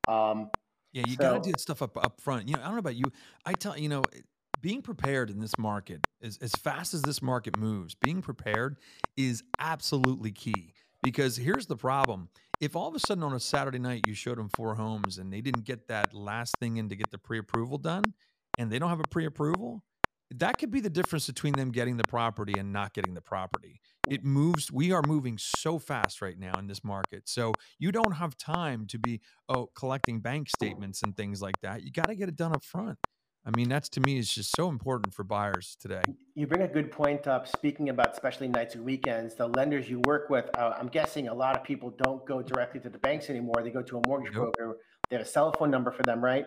Um, 0.08 0.50
Yeah, 0.92 1.04
you 1.08 1.18
got 1.18 1.42
to 1.42 1.52
do 1.52 1.58
stuff 1.58 1.82
up 1.82 1.98
up 1.98 2.20
front. 2.22 2.48
You 2.48 2.56
know, 2.56 2.62
I 2.62 2.66
don't 2.66 2.74
know 2.74 2.80
about 2.80 2.96
you. 2.96 3.06
I 3.46 3.54
tell 3.54 3.78
you 3.78 3.90
know, 3.90 4.04
being 4.62 4.82
prepared 4.82 5.30
in 5.30 5.40
this 5.40 5.58
market 5.58 6.06
is 6.22 6.38
as 6.38 6.52
fast 6.52 6.94
as 6.94 7.02
this 7.02 7.22
market 7.22 7.58
moves. 7.58 7.96
Being 7.96 8.22
prepared 8.22 8.78
is 9.18 9.44
absolutely 9.60 10.32
key 10.32 10.74
because 11.02 11.38
here's 11.38 11.68
the 11.68 11.78
problem: 11.78 12.30
if 12.60 12.76
all 12.76 12.90
of 12.90 12.96
a 12.96 13.00
sudden 13.00 13.24
on 13.24 13.34
a 13.34 13.40
Saturday 13.40 13.80
night 13.80 14.02
you 14.06 14.14
showed 14.14 14.38
them 14.38 14.50
four 14.56 14.76
homes 14.76 15.18
and 15.18 15.32
they 15.32 15.42
didn't 15.42 15.64
get 15.64 15.88
that 15.88 16.14
last 16.14 16.56
thing 16.60 16.78
in 16.78 16.90
to 16.90 16.96
get 16.96 17.12
the 17.12 17.18
pre-approval 17.18 17.78
done, 17.78 18.04
and 18.60 18.70
they 18.70 18.78
don't 18.78 18.90
have 18.90 19.00
a 19.00 19.08
pre-approval, 19.10 19.84
that 20.38 20.58
could 20.58 20.72
be 20.72 20.80
the 20.80 20.90
difference 20.90 21.28
between 21.28 21.54
them 21.54 21.72
getting 21.72 21.98
the 21.98 22.04
property 22.04 22.58
and 22.58 22.74
not 22.74 22.94
getting 22.94 23.14
the 23.14 23.22
property. 23.22 23.80
It 24.10 24.24
moves. 24.24 24.72
We 24.72 24.92
are 24.92 25.02
moving 25.02 25.38
so 25.38 25.80
fast 25.80 26.22
right 26.22 26.38
now 26.38 26.58
in 26.58 26.68
this 26.68 26.84
market. 26.84 27.30
So 27.30 27.54
you 27.80 27.92
don't 27.92 28.14
have 28.14 28.38
time 28.38 28.86
to 28.88 28.98
be 28.98 29.22
oh 29.50 29.68
collecting 29.76 30.20
bank 30.20 30.50
statements 30.50 31.04
and 31.04 31.16
things 31.16 31.42
like 31.42 31.60
that. 31.62 31.84
You 31.84 31.92
got 31.92 32.08
to 32.08 32.16
get 32.16 32.30
it 32.30 32.36
done 32.36 32.54
up 32.54 32.64
front. 32.64 32.98
I 33.46 33.52
mean, 33.56 33.68
that's 33.68 33.90
to 33.90 34.00
me 34.00 34.18
is 34.18 34.34
just 34.34 34.56
so 34.56 34.70
important 34.70 35.14
for 35.14 35.26
buyers 35.26 35.76
today. 35.80 36.02
you 36.34 36.48
bring 36.48 36.62
a 36.62 36.68
good 36.68 36.92
point 36.92 37.28
up. 37.28 37.46
Speaking 37.46 37.90
about 37.90 38.14
especially 38.14 38.48
nights 38.48 38.76
and 38.76 38.86
weekends, 38.86 39.36
the 39.36 39.48
lenders 39.48 39.90
you 39.90 40.02
work 40.06 40.30
with, 40.30 40.50
uh, 40.58 40.74
I'm 40.80 40.88
guessing 40.88 41.28
a 41.28 41.34
lot 41.34 41.58
of 41.58 41.64
people 41.64 41.94
don't 42.02 42.26
go 42.26 42.42
directly 42.42 42.80
to 42.80 42.90
the 42.90 43.00
banks 43.00 43.30
anymore. 43.30 43.56
They 43.62 43.70
go 43.70 43.82
to 43.82 43.98
a 43.98 44.02
mortgage 44.08 44.34
Nope. 44.34 44.54
broker. 44.56 44.78
They 45.10 45.18
have 45.18 45.26
a 45.26 45.30
cell 45.30 45.54
phone 45.60 45.72
number 45.72 45.92
for 45.92 46.04
them, 46.04 46.24
right? 46.24 46.46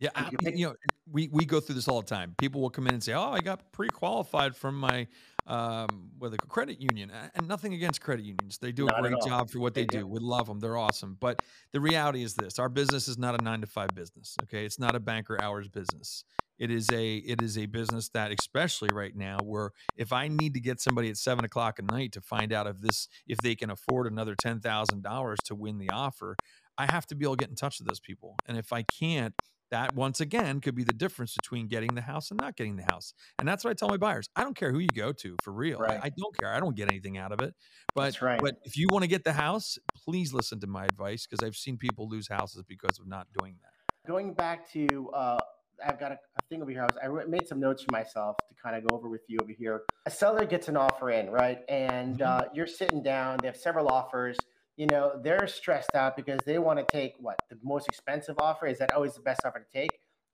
Yeah, 0.00 0.10
You 0.30 0.38
I- 0.46 0.50
you 0.50 0.66
know, 0.66 0.74
we 1.10 1.28
we 1.28 1.44
go 1.44 1.60
through 1.60 1.74
this 1.74 1.88
all 1.88 2.00
the 2.02 2.06
time. 2.06 2.34
People 2.38 2.60
will 2.60 2.70
come 2.70 2.86
in 2.86 2.94
and 2.94 3.02
say, 3.02 3.14
"Oh, 3.14 3.30
I 3.32 3.40
got 3.40 3.72
pre-qualified 3.72 4.54
from 4.54 4.78
my 4.78 5.08
um, 5.46 6.12
with 6.18 6.34
a 6.34 6.38
credit 6.38 6.80
union," 6.80 7.10
and 7.10 7.48
nothing 7.48 7.74
against 7.74 8.00
credit 8.00 8.24
unions. 8.24 8.58
They 8.58 8.70
do 8.70 8.86
Not 8.86 8.98
a 8.98 9.02
great 9.02 9.20
job 9.20 9.50
for 9.50 9.58
what 9.58 9.74
they, 9.74 9.82
They 9.82 9.86
do. 9.86 9.98
do. 10.00 10.06
We 10.06 10.20
love 10.20 10.46
them. 10.46 10.60
They're 10.60 10.76
awesome. 10.76 11.16
But 11.16 11.42
the 11.72 11.80
reality 11.80 12.22
is 12.22 12.34
this: 12.36 12.60
our 12.60 12.68
business 12.68 13.08
is 13.08 13.18
not 13.18 13.34
a 13.34 13.42
nine 13.42 13.60
to 13.62 13.66
five 13.66 13.94
business. 13.94 14.36
Okay, 14.44 14.64
it's 14.64 14.78
not 14.78 14.94
a 14.94 15.00
banker 15.00 15.36
hours 15.36 15.68
business. 15.68 16.22
It 16.58 16.70
is 16.70 16.92
a 16.92 17.16
it 17.16 17.40
is 17.40 17.58
a 17.58 17.66
business 17.66 18.08
that, 18.10 18.30
especially 18.30 18.92
right 18.92 19.16
now, 19.16 19.42
where 19.42 19.72
if 19.96 20.12
I 20.12 20.28
need 20.28 20.54
to 20.54 20.60
get 20.60 20.80
somebody 20.80 21.08
at 21.10 21.16
seven 21.16 21.44
o'clock 21.44 21.80
at 21.80 21.84
night 21.84 22.12
to 22.12 22.20
find 22.20 22.52
out 22.52 22.68
if 22.68 22.78
this 22.80 23.08
if 23.26 23.40
they 23.40 23.56
can 23.56 23.70
afford 23.70 24.06
another 24.06 24.36
ten 24.36 24.60
thousand 24.60 25.02
dollars 25.02 25.38
to 25.46 25.56
win 25.56 25.78
the 25.78 25.90
offer, 25.90 26.38
I 26.76 26.86
have 26.86 27.06
to 27.06 27.16
be 27.16 27.24
able 27.24 27.36
to 27.36 27.40
get 27.40 27.50
in 27.50 27.56
touch 27.56 27.80
with 27.80 27.88
those 27.88 28.00
people. 28.00 28.40
And 28.46 28.56
if 28.56 28.72
I 28.72 28.82
can't, 28.84 29.34
that 29.70 29.94
once 29.94 30.20
again 30.20 30.60
could 30.60 30.74
be 30.74 30.84
the 30.84 30.92
difference 30.92 31.34
between 31.34 31.66
getting 31.68 31.94
the 31.94 32.00
house 32.00 32.30
and 32.30 32.40
not 32.40 32.56
getting 32.56 32.76
the 32.76 32.84
house. 32.84 33.12
And 33.38 33.46
that's 33.46 33.64
what 33.64 33.70
I 33.70 33.74
tell 33.74 33.88
my 33.88 33.96
buyers. 33.96 34.28
I 34.36 34.42
don't 34.44 34.56
care 34.56 34.72
who 34.72 34.78
you 34.78 34.88
go 34.94 35.12
to 35.12 35.36
for 35.42 35.52
real. 35.52 35.78
I- 35.78 35.82
Right. 35.88 36.00
I, 36.04 36.08
don't 36.10 36.36
care. 36.38 36.52
I 36.52 36.60
don't 36.60 36.76
get 36.76 36.88
anything 36.90 37.18
out 37.18 37.32
of 37.32 37.40
it. 37.40 37.54
But 37.94 38.02
That's 38.04 38.22
right. 38.22 38.40
but 38.40 38.56
if 38.64 38.76
you 38.76 38.86
want 38.90 39.02
to 39.04 39.08
get 39.08 39.24
the 39.24 39.32
house, 39.32 39.78
please 40.04 40.32
listen 40.32 40.60
to 40.60 40.66
my 40.66 40.84
advice 40.84 41.26
because 41.26 41.42
I've 41.46 41.56
seen 41.56 41.76
people 41.78 42.08
lose 42.08 42.28
houses 42.28 42.62
because 42.68 42.98
of 42.98 43.06
not 43.06 43.26
doing 43.38 43.56
that. 43.62 43.70
Going 44.06 44.32
back 44.34 44.70
to, 44.72 45.10
uh, 45.14 45.38
I've 45.86 45.98
got 46.00 46.12
a, 46.12 46.14
a 46.14 46.42
thing 46.48 46.60
over 46.62 46.70
here. 46.70 46.86
I, 47.02 47.08
was, 47.08 47.22
I 47.24 47.28
made 47.28 47.46
some 47.46 47.60
notes 47.60 47.82
for 47.82 47.92
myself 47.92 48.36
to 48.48 48.54
kind 48.62 48.74
of 48.76 48.86
go 48.88 48.96
over 48.96 49.08
with 49.08 49.20
you 49.28 49.38
over 49.42 49.52
here. 49.52 49.82
A 50.06 50.10
seller 50.10 50.44
gets 50.44 50.68
an 50.68 50.76
offer 50.76 51.10
in, 51.10 51.30
right? 51.30 51.60
And 51.68 52.18
Mhm. 52.18 52.26
uh, 52.26 52.44
you're 52.54 52.66
sitting 52.66 53.02
down. 53.02 53.38
They 53.40 53.48
have 53.48 53.56
several 53.56 53.88
offers. 53.88 54.36
You 54.78 54.86
know, 54.86 55.20
they're 55.20 55.48
stressed 55.48 55.96
out 55.96 56.16
because 56.16 56.38
they 56.46 56.58
want 56.60 56.78
to 56.78 56.86
take 56.90 57.14
what 57.18 57.36
the 57.50 57.58
most 57.64 57.88
expensive 57.88 58.36
offer. 58.38 58.68
Is 58.68 58.78
that 58.78 58.92
always 58.92 59.12
the 59.14 59.20
best 59.20 59.40
offer 59.44 59.58
to 59.58 59.78
take? 59.78 59.90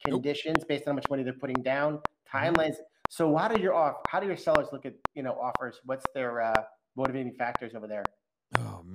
Nope. 0.07 0.23
Conditions 0.23 0.65
based 0.69 0.87
on 0.87 0.93
how 0.93 0.97
much 0.97 1.07
money 1.09 1.23
they're 1.23 1.33
putting 1.33 1.63
down, 1.63 2.01
timelines. 2.31 2.75
So 3.09 3.35
how 3.35 3.49
do 3.49 3.59
your 3.59 3.73
off? 3.73 3.97
How 4.07 4.21
do 4.21 4.27
your 4.27 4.37
sellers 4.37 4.69
look 4.71 4.85
at 4.85 4.93
you 5.15 5.23
know 5.23 5.33
offers? 5.33 5.81
What's 5.87 6.05
their 6.15 6.43
uh, 6.43 6.63
motivating 6.95 7.33
factors 7.33 7.75
over 7.75 7.87
there? 7.87 8.05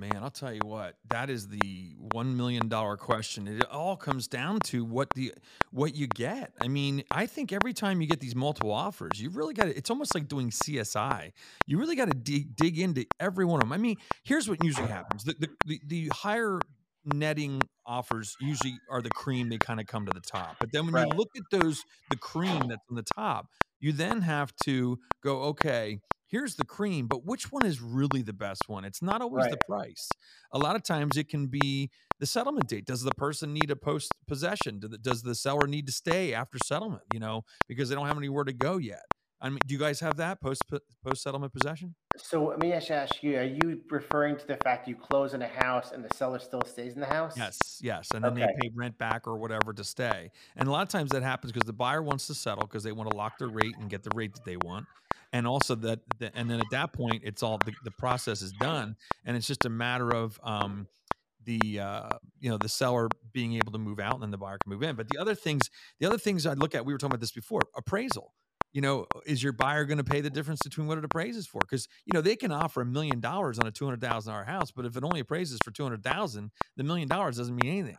Man, 0.00 0.16
I'll 0.22 0.30
tell 0.30 0.50
you 0.54 0.62
what. 0.64 0.96
That 1.10 1.28
is 1.28 1.48
the 1.48 1.94
one 1.98 2.34
million 2.34 2.68
dollar 2.68 2.96
question. 2.96 3.46
It 3.46 3.66
all 3.70 3.96
comes 3.96 4.28
down 4.28 4.60
to 4.62 4.82
what 4.82 5.10
the 5.14 5.34
what 5.72 5.94
you 5.94 6.06
get. 6.06 6.54
I 6.58 6.68
mean, 6.68 7.04
I 7.10 7.26
think 7.26 7.52
every 7.52 7.74
time 7.74 8.00
you 8.00 8.06
get 8.06 8.18
these 8.18 8.34
multiple 8.34 8.72
offers, 8.72 9.20
you 9.20 9.28
really 9.28 9.52
got 9.52 9.66
to. 9.66 9.76
It's 9.76 9.90
almost 9.90 10.14
like 10.14 10.26
doing 10.26 10.48
CSI. 10.48 11.32
You 11.66 11.78
really 11.78 11.96
got 11.96 12.06
to 12.08 12.14
dig 12.14 12.56
dig 12.56 12.78
into 12.78 13.04
every 13.20 13.44
one 13.44 13.60
of 13.60 13.66
them. 13.68 13.74
I 13.74 13.76
mean, 13.76 13.98
here's 14.24 14.48
what 14.48 14.64
usually 14.64 14.88
happens: 14.88 15.24
the 15.24 15.34
the, 15.38 15.48
the, 15.66 15.80
the 15.86 16.08
higher 16.08 16.60
netting 17.04 17.60
offers 17.84 18.34
usually 18.40 18.78
are 18.90 19.02
the 19.02 19.10
cream. 19.10 19.50
They 19.50 19.58
kind 19.58 19.80
of 19.80 19.86
come 19.86 20.06
to 20.06 20.12
the 20.12 20.22
top. 20.22 20.56
But 20.60 20.72
then 20.72 20.86
when 20.86 20.94
Right. 20.94 21.08
you 21.08 21.14
look 21.14 21.28
at 21.36 21.42
those, 21.50 21.84
the 22.08 22.16
cream 22.16 22.68
that's 22.68 22.82
on 22.88 22.96
the 22.96 23.04
top, 23.14 23.48
you 23.80 23.92
then 23.92 24.22
have 24.22 24.54
to 24.64 24.98
go, 25.22 25.42
okay, 25.42 26.00
here's 26.30 26.56
the 26.56 26.64
cream, 26.64 27.08
but 27.08 27.24
which 27.24 27.50
one 27.52 27.64
is 27.64 27.80
really 27.80 28.22
the 28.22 28.32
best 28.32 28.68
one? 28.68 28.84
It's 28.84 29.02
not 29.02 29.22
always 29.22 29.48
the 29.48 29.58
price. 29.58 30.16
A 30.52 30.58
lot 30.58 30.76
of 30.76 30.82
times 30.82 31.16
it 31.16 31.28
can 31.28 31.48
be 31.48 31.90
the 32.18 32.26
settlement 32.26 32.68
date. 32.68 32.86
Does 32.86 33.02
the 33.02 33.12
person 33.12 33.52
need 33.52 33.70
a 33.70 33.76
post 33.76 34.14
possession? 34.26 34.80
Does 35.02 35.22
the 35.22 35.34
seller 35.34 35.66
need 35.66 35.86
to 35.86 35.92
stay 35.92 36.32
after 36.34 36.58
settlement? 36.58 37.04
You 37.08 37.20
know, 37.20 37.42
because 37.68 37.88
they 37.88 37.94
don't 37.94 38.06
have 38.06 38.18
anywhere 38.18 38.44
to 38.44 38.52
go 38.52 38.78
yet. 38.78 39.04
I 39.40 39.48
mean, 39.48 39.58
do 39.66 39.74
you 39.74 39.80
guys 39.80 40.00
have 40.00 40.16
that 40.16 40.40
post 40.40 40.70
post 41.02 41.22
settlement 41.22 41.52
possession? 41.52 41.94
So 42.16 42.44
let 42.46 42.58
me 42.58 42.72
ask 42.72 43.22
you: 43.22 43.36
Are 43.38 43.44
you 43.44 43.82
referring 43.88 44.36
to 44.38 44.46
the 44.46 44.56
fact 44.56 44.88
you 44.88 44.96
close 44.96 45.34
in 45.34 45.42
a 45.42 45.48
house 45.48 45.92
and 45.92 46.04
the 46.04 46.14
seller 46.14 46.38
still 46.38 46.62
stays 46.62 46.94
in 46.94 47.00
the 47.00 47.06
house? 47.06 47.36
Yes, 47.36 47.78
yes, 47.80 48.12
and 48.12 48.24
then 48.26 48.34
Okay. 48.34 48.34
they 48.34 48.48
pay 48.48 48.70
rent 48.74 48.98
back 48.98 49.26
or 49.28 49.36
whatever 49.38 49.72
to 49.74 49.84
stay. 49.84 50.32
And 50.56 50.68
a 50.68 50.72
lot 50.72 50.82
of 50.82 50.88
times 50.88 51.12
that 51.12 51.22
happens 51.22 51.52
because 51.52 51.66
the 51.66 51.72
buyer 51.72 52.02
wants 52.02 52.26
to 52.26 52.34
settle 52.34 52.66
because 52.66 52.82
they 52.82 52.90
want 52.92 53.08
to 53.08 53.14
lock 53.16 53.38
their 53.38 53.48
rate 53.48 53.78
and 53.78 53.88
get 53.88 54.02
the 54.02 54.10
rate 54.10 54.34
that 54.34 54.44
they 54.44 54.56
want, 54.56 54.88
and 55.32 55.46
also 55.46 55.74
that, 55.76 56.00
the, 56.18 56.36
and 56.36 56.50
then 56.50 56.60
at 56.60 56.70
that 56.70 56.92
point, 56.92 57.22
it's 57.24 57.42
all 57.42 57.58
the, 57.58 57.72
the 57.84 57.90
process 57.92 58.42
is 58.42 58.52
done, 58.52 58.96
and 59.24 59.36
it's 59.36 59.46
just 59.46 59.64
a 59.64 59.70
matter 59.70 60.10
of 60.10 60.38
um, 60.42 60.86
the 61.44 61.80
uh, 61.80 62.08
you 62.38 62.50
know 62.50 62.58
the 62.58 62.68
seller 62.68 63.08
being 63.32 63.54
able 63.54 63.72
to 63.72 63.78
move 63.78 64.00
out 64.00 64.14
and 64.14 64.22
then 64.22 64.30
the 64.30 64.38
buyer 64.38 64.58
can 64.62 64.70
move 64.72 64.82
in. 64.82 64.96
But 64.96 65.08
the 65.08 65.18
other 65.18 65.34
things, 65.34 65.70
the 65.98 66.06
other 66.06 66.18
things 66.18 66.46
I 66.46 66.54
look 66.54 66.74
at, 66.74 66.84
we 66.84 66.92
were 66.92 66.98
talking 66.98 67.12
about 67.12 67.20
this 67.20 67.32
before, 67.32 67.62
appraisal. 67.76 68.34
You 68.72 68.82
know, 68.82 69.06
is 69.26 69.42
your 69.42 69.52
buyer 69.52 69.84
going 69.84 69.98
to 69.98 70.04
pay 70.04 70.20
the 70.20 70.30
difference 70.30 70.60
between 70.62 70.86
what 70.86 70.96
it 70.96 71.04
appraises 71.04 71.46
for? 71.46 71.60
Because 71.60 71.88
you 72.06 72.12
know 72.12 72.20
they 72.20 72.36
can 72.36 72.52
offer 72.52 72.82
a 72.82 72.86
million 72.86 73.20
dollars 73.20 73.58
on 73.58 73.66
a 73.66 73.70
two 73.70 73.84
hundred 73.84 74.00
thousand 74.00 74.32
dollar 74.32 74.44
house, 74.44 74.70
but 74.70 74.84
if 74.84 74.96
it 74.96 75.02
only 75.02 75.20
appraises 75.20 75.58
for 75.64 75.70
two 75.70 75.82
hundred 75.82 76.04
thousand, 76.04 76.50
the 76.76 76.84
million 76.84 77.08
dollars 77.08 77.36
doesn't 77.36 77.56
mean 77.56 77.70
anything. 77.70 77.98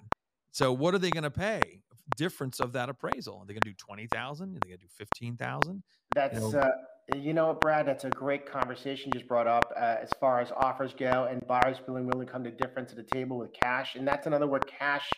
So 0.51 0.71
what 0.71 0.93
are 0.93 0.97
they 0.99 1.09
going 1.11 1.23
to 1.23 1.31
pay? 1.31 1.81
Difference 2.17 2.59
of 2.59 2.73
that 2.73 2.89
appraisal? 2.89 3.39
Are 3.39 3.45
they 3.45 3.53
going 3.53 3.61
to 3.61 3.69
do 3.69 3.75
twenty 3.75 4.07
thousand? 4.07 4.55
Are 4.55 4.59
they 4.61 4.69
going 4.69 4.79
to 4.79 4.85
do 4.85 4.91
fifteen 4.97 5.35
thousand? 5.35 5.83
That's 6.13 6.39
know- 6.39 6.59
uh, 6.59 6.69
you 7.15 7.33
know 7.33 7.47
what, 7.47 7.59
Brad. 7.59 7.87
That's 7.87 8.05
a 8.05 8.09
great 8.09 8.45
conversation 8.45 9.11
just 9.11 9.27
brought 9.27 9.47
up 9.47 9.73
uh, 9.75 9.97
as 10.01 10.09
far 10.19 10.39
as 10.39 10.51
offers 10.51 10.93
go 10.93 11.27
and 11.29 11.45
buyers 11.47 11.77
being 11.85 12.05
willing 12.07 12.25
to 12.25 12.31
come 12.31 12.43
to 12.43 12.51
difference 12.51 12.91
to 12.91 12.95
the 12.95 13.03
table 13.03 13.37
with 13.37 13.53
cash, 13.53 13.95
and 13.95 14.07
that's 14.07 14.27
another 14.27 14.47
word. 14.47 14.65
Cash 14.67 15.09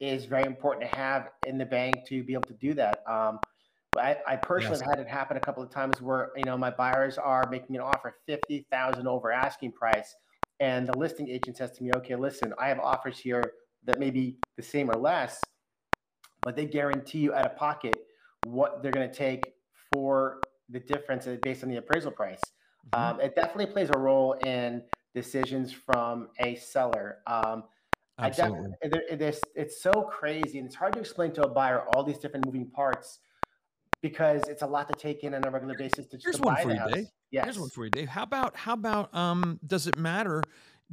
is 0.00 0.24
very 0.24 0.44
important 0.44 0.90
to 0.90 0.96
have 0.96 1.30
in 1.46 1.58
the 1.58 1.64
bank 1.64 2.06
to 2.08 2.22
be 2.22 2.32
able 2.32 2.42
to 2.42 2.54
do 2.54 2.74
that. 2.74 3.02
Um, 3.08 3.38
I, 3.98 4.16
I 4.26 4.36
personally 4.36 4.80
Yes. 4.80 4.88
have 4.88 4.98
had 4.98 5.06
it 5.06 5.08
happen 5.08 5.36
a 5.36 5.40
couple 5.40 5.62
of 5.62 5.70
times 5.70 6.00
where 6.00 6.30
you 6.36 6.44
know 6.44 6.56
my 6.56 6.70
buyers 6.70 7.18
are 7.18 7.48
making 7.50 7.76
an 7.76 7.82
offer 7.82 8.16
fifty 8.26 8.66
thousand 8.70 9.06
over 9.06 9.32
asking 9.32 9.72
price, 9.72 10.14
and 10.60 10.86
the 10.86 10.96
listing 10.96 11.28
agent 11.28 11.56
says 11.56 11.72
to 11.72 11.82
me, 11.82 11.92
"Okay, 11.92 12.16
listen, 12.16 12.52
I 12.58 12.68
have 12.68 12.78
offers 12.78 13.18
here 13.18 13.42
that 13.84 13.98
may 13.98 14.10
be 14.10 14.36
the 14.56 14.62
same 14.62 14.90
or 14.90 14.96
less, 14.96 15.40
but 16.44 16.56
they 16.56 16.66
guarantee 16.66 17.18
you 17.18 17.34
out 17.34 17.46
of 17.46 17.56
pocket 17.56 17.96
what 18.46 18.82
they're 18.82 18.92
going 18.92 19.08
to 19.08 19.14
take 19.14 19.54
for 19.92 20.40
the 20.72 20.80
difference 20.80 21.26
based 21.42 21.62
on 21.62 21.68
the 21.68 21.76
appraisal 21.76 22.10
price. 22.10 22.40
Mhm. 22.92 22.98
Um, 22.98 23.20
it 23.20 23.34
definitely 23.34 23.72
plays 23.72 23.90
a 23.90 23.98
role 23.98 24.32
in 24.44 24.82
decisions 25.14 25.72
from 25.72 26.30
a 26.40 26.56
seller. 26.56 27.18
Um, 27.26 27.64
Absolutely. 28.18 28.72
I 28.82 29.32
it's, 29.54 29.82
so 29.82 30.02
crazy 30.02 30.58
and 30.58 30.66
it's 30.66 30.76
hard 30.76 30.92
to 30.94 31.00
explain 31.00 31.32
to 31.32 31.42
a 31.44 31.48
buyer 31.48 31.86
all 31.88 32.04
these 32.04 32.18
different 32.18 32.44
moving 32.46 32.70
parts 32.70 33.20
because 34.00 34.42
it's 34.48 34.62
a 34.62 34.66
lot 34.66 34.88
to 34.88 34.94
take 34.94 35.24
in 35.24 35.34
on 35.34 35.44
a 35.44 35.50
regular 35.50 35.74
basis 35.74 36.06
to 36.06 36.18
Here's 36.22 36.36
to 36.36 36.42
one 36.42 36.54
buy 36.54 36.62
for 36.62 36.70
you, 36.70 36.78
house. 36.78 36.92
Dave. 36.92 37.06
Yes. 37.30 37.44
Here's 37.44 37.58
one 37.58 37.70
for 37.70 37.84
you, 37.84 37.90
Dave. 37.90 38.08
How 38.08 38.24
about 38.24 38.56
how 38.56 38.74
about 38.74 39.14
um 39.14 39.58
does 39.66 39.86
it 39.86 39.96
matter 39.96 40.42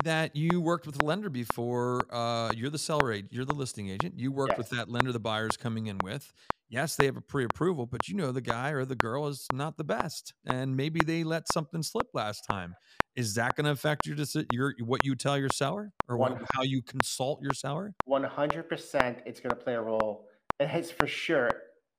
that 0.04 0.36
you 0.36 0.62
worked 0.62 0.86
with 0.86 0.96
a 1.02 1.06
lender 1.06 1.30
before 1.30 2.14
uh 2.14 2.52
you're 2.52 2.70
the 2.70 2.78
seller 2.80 3.12
agent, 3.12 3.34
you're 3.34 3.46
the 3.46 3.54
listing 3.54 3.90
agent. 3.90 4.20
You 4.20 4.32
worked 4.32 4.58
Yes. 4.58 4.58
with 4.58 4.70
that 4.70 4.90
lender 4.90 5.12
the 5.12 5.20
buyer's 5.20 5.58
coming 5.58 5.88
in 5.88 6.02
with. 6.02 6.34
Yes, 6.70 6.96
they 6.96 7.06
have 7.06 7.18
a 7.18 7.22
pre-approval, 7.22 7.88
but 7.88 8.08
you 8.08 8.16
know 8.16 8.32
the 8.32 8.42
guy 8.42 8.70
or 8.72 8.86
the 8.86 8.96
girl 8.96 9.28
is 9.28 9.52
not 9.52 9.78
the 9.78 9.84
best 9.84 10.34
and 10.46 10.76
maybe 10.78 11.04
they 11.04 11.24
let 11.24 11.48
something 11.48 11.82
slip 11.84 12.08
last 12.14 12.42
time. 12.46 12.76
Is 13.16 13.36
that 13.36 13.56
going 13.56 13.66
to 13.66 13.72
affect 13.72 14.06
your 14.06 14.16
your 14.50 14.74
what 14.86 15.04
you 15.04 15.16
tell 15.16 15.38
your 15.38 15.50
seller 15.50 15.94
or 16.08 16.18
what, 16.18 16.38
how 16.54 16.62
you 16.64 16.82
consult 16.84 17.42
your 17.42 17.54
seller? 17.54 17.96
100% 18.08 19.22
it's 19.26 19.40
going 19.40 19.56
to 19.56 19.62
play 19.62 19.76
a 19.76 19.82
role. 19.82 20.28
It's 20.60 20.92
for 20.92 21.08
sure, 21.08 21.50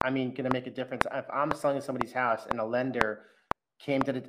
I 0.02 0.10
mean, 0.10 0.30
going 0.34 0.44
to 0.44 0.50
make 0.50 0.66
a 0.66 0.70
difference. 0.70 1.06
If 1.12 1.26
I'm 1.30 1.52
selling 1.52 1.80
somebody's 1.80 2.12
house 2.12 2.46
and 2.46 2.60
a 2.60 2.64
lender 2.64 3.26
came 3.78 4.02
to 4.02 4.12
the, 4.12 4.20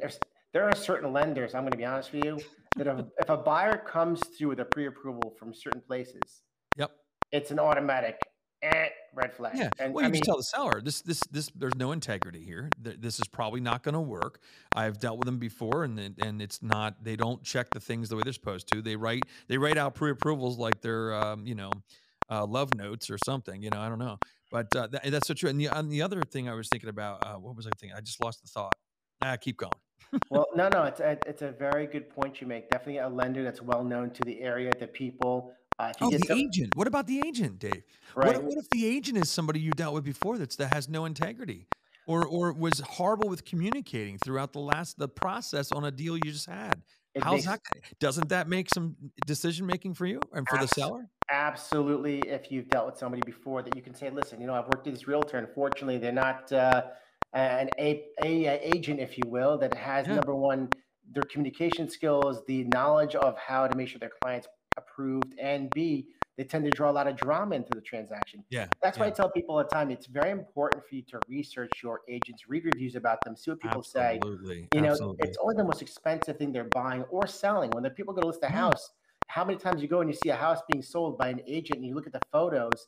there 0.53 0.63
are 0.63 0.75
certain 0.75 1.13
lenders, 1.13 1.55
I'm 1.55 1.61
going 1.63 1.71
to 1.71 1.77
be 1.77 1.85
honest 1.85 2.11
with 2.11 2.25
you, 2.25 2.39
that 2.75 2.87
if, 2.87 3.05
if 3.19 3.29
a 3.29 3.37
buyer 3.37 3.77
comes 3.77 4.21
through 4.37 4.49
with 4.49 4.59
a 4.59 4.65
pre 4.65 4.87
approval 4.87 5.33
from 5.37 5.53
certain 5.53 5.81
places, 5.81 6.43
Yep. 6.77 6.91
it's 7.31 7.51
an 7.51 7.59
automatic 7.59 8.19
eh, 8.61 8.89
red 9.13 9.33
flag. 9.33 9.57
Yeah. 9.57 9.69
And 9.79 9.93
well, 9.93 10.03
you 10.03 10.07
I 10.07 10.11
mean, 10.11 10.21
just 10.21 10.25
tell 10.25 10.37
the 10.37 10.43
seller 10.43 10.81
this, 10.81 11.01
this, 11.01 11.21
this. 11.31 11.49
There's 11.55 11.75
no 11.75 11.91
integrity 11.91 12.43
here. 12.43 12.69
This 12.77 13.19
is 13.19 13.27
probably 13.27 13.59
not 13.59 13.83
going 13.83 13.93
to 13.93 14.01
work. 14.01 14.39
I've 14.75 14.99
dealt 14.99 15.17
with 15.17 15.25
them 15.25 15.39
before, 15.39 15.83
and 15.83 15.99
and 15.99 16.41
it's 16.41 16.61
not. 16.61 17.03
They 17.03 17.15
don't 17.15 17.43
check 17.43 17.69
the 17.71 17.79
things 17.79 18.09
the 18.09 18.15
way 18.15 18.23
they're 18.23 18.33
supposed 18.33 18.67
to. 18.73 18.81
They 18.81 18.95
write 18.95 19.23
they 19.47 19.57
write 19.57 19.77
out 19.77 19.95
pre-approvals 19.95 20.57
like 20.57 20.81
they're 20.81 21.13
um, 21.13 21.45
you 21.45 21.55
know 21.55 21.71
uh, 22.29 22.45
love 22.45 22.73
notes 22.75 23.09
or 23.09 23.17
something. 23.25 23.61
You 23.61 23.69
know, 23.69 23.79
I 23.79 23.89
don't 23.89 23.99
know. 23.99 24.17
But 24.49 24.75
uh, 24.75 24.87
that, 24.87 25.09
that's 25.11 25.27
so 25.27 25.33
true. 25.33 25.49
And 25.49 25.59
the, 25.59 25.67
and 25.67 25.89
the 25.89 26.01
other 26.01 26.21
thing 26.23 26.49
I 26.49 26.53
was 26.53 26.67
thinking 26.67 26.89
about, 26.89 27.25
uh, 27.25 27.35
what 27.35 27.55
was 27.55 27.65
I 27.65 27.69
thinking? 27.79 27.95
I 27.97 28.01
just 28.01 28.21
lost 28.21 28.41
the 28.41 28.47
thought. 28.47 28.73
Ah, 29.21 29.37
keep 29.37 29.57
going. 29.57 29.71
Well, 30.29 30.47
no, 30.55 30.69
no, 30.69 30.83
it's 30.83 30.99
a, 30.99 31.17
it's 31.25 31.41
a 31.41 31.51
very 31.51 31.87
good 31.87 32.09
point 32.09 32.41
you 32.41 32.47
make. 32.47 32.69
Definitely 32.69 32.97
a 32.99 33.09
lender 33.09 33.43
that's 33.43 33.61
well 33.61 33.83
known 33.83 34.11
to 34.11 34.23
the 34.23 34.41
area, 34.41 34.71
the 34.79 34.87
people. 34.87 35.53
Uh, 35.79 35.91
Oh, 36.01 36.09
the 36.11 36.19
some- 36.19 36.37
agent. 36.37 36.75
What 36.75 36.87
about 36.87 37.07
the 37.07 37.19
agent, 37.25 37.59
Dave? 37.59 37.83
right? 38.15 38.35
What, 38.35 38.43
what 38.43 38.57
if 38.57 38.69
the 38.69 38.85
agent 38.85 39.17
is 39.17 39.29
somebody 39.29 39.59
you 39.59 39.71
dealt 39.71 39.93
with 39.95 40.03
before 40.03 40.37
that's 40.37 40.55
that 40.57 40.73
has 40.73 40.87
no 40.89 41.05
integrity, 41.05 41.67
or 42.07 42.25
or 42.27 42.53
was 42.53 42.79
horrible 42.81 43.29
with 43.29 43.45
communicating 43.45 44.17
throughout 44.19 44.53
the 44.53 44.59
last 44.59 44.99
the 44.99 45.07
process 45.07 45.71
on 45.71 45.85
a 45.85 45.91
deal 45.91 46.15
you 46.17 46.31
just 46.31 46.47
had? 46.49 46.81
It 47.15 47.23
How's 47.23 47.45
makes- 47.45 47.45
that? 47.47 47.99
Doesn't 47.99 48.29
that 48.29 48.47
make 48.47 48.69
some 48.73 48.95
decision 49.25 49.65
making 49.65 49.95
for 49.95 50.05
you 50.05 50.19
and 50.33 50.47
for 50.47 50.57
the 50.59 50.67
seller? 50.67 51.07
absolutely 51.33 52.19
if 52.27 52.51
you've 52.51 52.67
dealt 52.67 52.85
with 52.87 52.97
somebody 52.97 53.21
before 53.25 53.61
that 53.63 53.73
you 53.73 53.81
can 53.81 53.95
say 53.95 54.09
listen 54.09 54.41
you 54.41 54.45
know 54.47 54.53
i've 54.53 54.65
worked 54.65 54.85
with 54.85 54.93
this 54.93 55.07
realtor 55.07 55.37
unfortunately 55.37 55.97
they're 55.97 56.11
not 56.11 56.51
uh, 56.51 56.83
an 57.33 57.69
a, 57.79 58.09
a, 58.19 58.45
a 58.45 58.59
agent 58.61 58.99
if 58.99 59.17
you 59.17 59.27
will 59.27 59.57
that 59.57 59.73
has 59.73 60.09
Yeah. 60.09 60.17
number 60.17 60.35
one 60.35 60.75
their 61.09 61.25
communication 61.25 61.89
skills 61.89 62.45
the 62.45 62.63
knowledge 62.65 63.15
of 63.15 63.37
how 63.37 63.67
to 63.67 63.75
make 63.75 63.87
sure 63.87 63.99
their 63.99 64.09
clients 64.09 64.47
approved 64.77 65.33
and 65.39 65.73
b 65.73 66.13
they 66.37 66.43
tend 66.43 66.63
to 66.65 66.71
draw 66.71 66.89
a 66.89 66.93
lot 66.93 67.07
of 67.07 67.15
drama 67.15 67.55
into 67.55 67.73
the 67.73 67.81
transaction 67.81 68.45
Yeah, 68.49 68.73
that's 68.81 68.99
why 68.99 69.07
i 69.07 69.11
tell 69.11 69.29
people 69.31 69.55
all 69.55 69.63
the 69.63 69.69
time 69.69 69.91
it's 69.91 70.07
very 70.07 70.31
important 70.31 70.83
for 70.85 70.95
you 70.95 71.01
to 71.03 71.21
research 71.27 71.81
your 71.83 72.01
agents 72.07 72.47
read 72.49 72.65
reviews 72.65 72.95
about 72.95 73.23
them 73.23 73.35
see 73.35 73.51
what 73.51 73.59
people 73.59 73.83
say 73.83 74.23
absolutely, 74.23 74.69
you 74.71 74.81
know, 74.81 74.97
absolutely. 74.97 75.15
it's 75.19 75.37
only 75.41 75.55
the 75.55 75.63
most 75.63 75.81
expensive 75.81 76.37
thing 76.37 76.51
they're 76.51 76.63
buying 76.63 77.03
or 77.03 77.27
selling. 77.27 77.71
When 77.73 77.83
the 77.83 77.89
people 77.89 78.13
go 78.13 78.21
to 78.21 78.27
list 78.27 78.43
a 78.43 78.47
Yeah. 78.47 78.49
house, 78.49 78.89
how 79.27 79.43
many 79.43 79.57
times 79.57 79.81
you 79.81 79.87
go 79.87 80.01
and 80.01 80.09
you 80.09 80.15
see 80.15 80.29
a 80.29 80.35
house 80.35 80.61
being 80.67 80.81
sold 80.81 81.17
by 81.17 81.29
an 81.29 81.41
agent 81.45 81.79
and 81.79 81.85
you 81.87 81.93
look 81.93 82.07
at 82.07 82.13
the 82.13 82.23
photos 82.31 82.87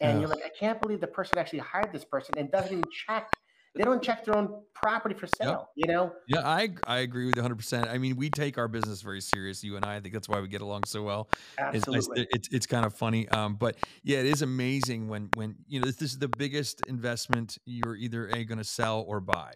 and 0.00 0.20
you're 0.20 0.28
like, 0.28 0.44
I 0.44 0.50
can't 0.50 0.80
believe 0.80 1.00
the 1.00 1.06
person 1.06 1.38
actually 1.38 1.60
hired 1.60 1.92
this 1.92 2.04
person 2.04 2.36
and 2.36 2.50
doesn't 2.50 2.72
even 2.72 2.90
check. 2.90 3.30
They 3.74 3.84
don't 3.84 4.02
check 4.02 4.24
their 4.24 4.36
own 4.36 4.62
property 4.74 5.14
for 5.14 5.26
sale, 5.26 5.70
you 5.76 5.86
know? 5.86 6.12
Yeah, 6.28 6.46
I 6.46 6.70
I 6.86 6.98
agree 6.98 7.26
with 7.26 7.36
you 7.36 7.42
100. 7.42 7.56
percent 7.56 7.88
I 7.88 7.96
mean, 7.98 8.16
we 8.16 8.28
take 8.28 8.58
our 8.58 8.68
business 8.68 9.00
very 9.00 9.20
serious. 9.22 9.64
You 9.64 9.76
and 9.76 9.84
I. 9.84 9.96
I 9.96 10.00
think 10.00 10.12
that's 10.12 10.28
why 10.28 10.40
we 10.40 10.48
get 10.48 10.60
along 10.60 10.84
so 10.84 11.02
well. 11.02 11.28
It's, 11.72 11.88
Absolutely. 11.88 12.26
it's 12.30 12.48
it's 12.52 12.66
kind 12.66 12.84
of 12.84 12.92
funny. 12.94 13.28
Um, 13.30 13.54
but 13.54 13.76
yeah, 14.02 14.18
it 14.18 14.26
is 14.26 14.42
amazing 14.42 15.08
when 15.08 15.30
when 15.34 15.56
you 15.66 15.80
know 15.80 15.86
this, 15.86 15.96
this 15.96 16.12
is 16.12 16.18
the 16.18 16.28
biggest 16.28 16.82
investment 16.86 17.56
you're 17.64 17.96
either 17.96 18.28
a 18.28 18.44
going 18.44 18.58
to 18.58 18.64
sell 18.64 19.04
or 19.08 19.20
buy. 19.20 19.52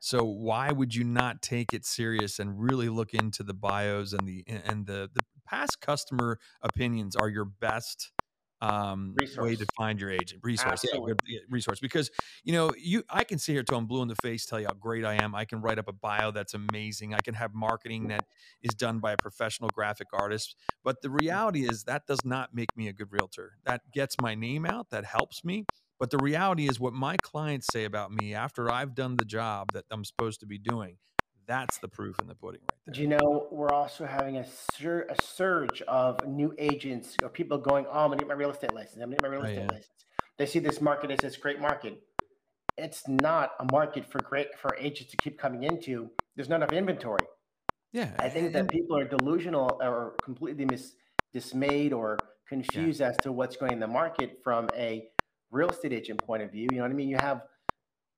So 0.00 0.24
why 0.24 0.70
would 0.70 0.94
you 0.94 1.02
not 1.02 1.42
take 1.42 1.72
it 1.72 1.84
serious 1.84 2.38
and 2.38 2.60
really 2.60 2.88
look 2.88 3.14
into 3.14 3.42
the 3.42 3.54
bios 3.54 4.12
and 4.12 4.28
the 4.28 4.44
and 4.46 4.86
the 4.86 5.10
the 5.12 5.24
past 5.46 5.80
customer 5.80 6.38
opinions 6.62 7.16
are 7.16 7.28
your 7.28 7.44
best 7.46 8.12
um 8.60 9.14
way 9.36 9.54
to 9.54 9.66
find 9.76 10.00
your 10.00 10.10
agent 10.10 10.40
resource 10.42 10.84
Absolutely. 10.84 11.14
yeah, 11.26 11.40
resource 11.48 11.78
because 11.80 12.10
you 12.44 12.52
know 12.52 12.74
you 12.76 13.04
i 13.08 13.22
can 13.24 13.38
sit 13.38 13.52
here 13.52 13.62
till 13.62 13.78
i'm 13.78 13.86
blue 13.86 14.02
in 14.02 14.08
the 14.08 14.16
face 14.16 14.46
tell 14.46 14.60
you 14.60 14.66
how 14.66 14.74
great 14.74 15.04
i 15.04 15.14
am 15.14 15.34
i 15.34 15.44
can 15.44 15.60
write 15.60 15.78
up 15.78 15.88
a 15.88 15.92
bio 15.92 16.32
that's 16.32 16.54
amazing 16.54 17.14
i 17.14 17.20
can 17.20 17.34
have 17.34 17.54
marketing 17.54 18.08
that 18.08 18.26
is 18.62 18.74
done 18.74 18.98
by 19.00 19.12
a 19.12 19.18
professional 19.18 19.70
graphic 19.70 20.08
artist 20.12 20.56
but 20.82 21.02
the 21.02 21.10
reality 21.10 21.64
is 21.64 21.84
that 21.84 22.06
does 22.06 22.24
not 22.24 22.52
make 22.54 22.76
me 22.76 22.88
a 22.88 22.92
good 22.92 23.12
realtor 23.12 23.58
that 23.64 23.90
gets 23.92 24.18
my 24.18 24.34
name 24.34 24.66
out 24.66 24.90
that 24.90 25.04
helps 25.04 25.44
me 25.44 25.68
but 25.98 26.10
the 26.10 26.18
reality 26.18 26.66
is 26.66 26.80
what 26.80 26.92
my 26.94 27.16
clients 27.18 27.68
say 27.70 27.84
about 27.84 28.12
me 28.12 28.34
after 28.34 28.70
i've 28.70 28.94
done 28.94 29.16
the 29.16 29.24
job 29.24 29.72
that 29.72 29.84
i'm 29.90 30.04
supposed 30.04 30.40
to 30.40 30.46
be 30.46 30.58
doing 30.58 30.98
that's 31.46 31.78
the 31.78 31.88
proof 31.88 32.20
in 32.20 32.26
the 32.26 32.34
pudding 32.36 32.67
Do 32.92 33.02
you 33.02 33.06
know 33.08 33.48
we're 33.50 33.72
also 33.72 34.06
having 34.06 34.38
a, 34.38 34.46
sur- 34.46 35.06
a 35.10 35.22
surge 35.22 35.82
of 35.82 36.26
new 36.26 36.54
agents 36.58 37.16
or 37.22 37.28
people 37.28 37.58
going, 37.58 37.84
oh, 37.86 38.04
I'm 38.04 38.08
gonna 38.10 38.16
get 38.18 38.28
my 38.28 38.34
real 38.34 38.50
estate 38.50 38.72
license. 38.74 38.94
I'm 38.96 39.10
gonna 39.10 39.16
get 39.16 39.22
my 39.22 39.28
real 39.28 39.40
Oh, 39.42 39.44
estate 39.44 39.60
yeah. 39.64 39.72
license. 39.72 40.04
They 40.38 40.46
see 40.46 40.58
this 40.58 40.80
market 40.80 41.10
as 41.10 41.18
this 41.18 41.36
great 41.36 41.60
market. 41.60 42.00
It's 42.78 43.06
not 43.08 43.52
a 43.60 43.66
market 43.70 44.10
for 44.10 44.20
great 44.22 44.56
for 44.58 44.74
agents 44.78 45.10
to 45.10 45.16
keep 45.18 45.38
coming 45.38 45.64
into. 45.64 46.10
There's 46.36 46.48
not 46.48 46.56
enough 46.56 46.72
inventory. 46.72 47.26
yeah 47.92 48.12
I 48.18 48.28
think 48.30 48.52
that 48.54 48.68
people 48.70 48.96
are 48.96 49.04
delusional 49.04 49.78
or 49.82 50.14
completely 50.22 50.64
mis- 50.64 50.94
dismayed 51.34 51.92
or 51.92 52.16
confused 52.48 53.02
as 53.02 53.16
to 53.18 53.32
what's 53.32 53.56
going 53.56 53.72
in 53.72 53.80
the 53.80 53.86
market 53.86 54.38
from 54.42 54.70
a 54.74 55.08
real 55.50 55.68
estate 55.68 55.92
agent 55.92 56.22
point 56.24 56.42
of 56.42 56.50
view. 56.52 56.68
You 56.70 56.78
know 56.78 56.84
what 56.84 56.92
I 56.92 56.94
mean? 56.94 57.08
You 57.08 57.18
have 57.18 57.42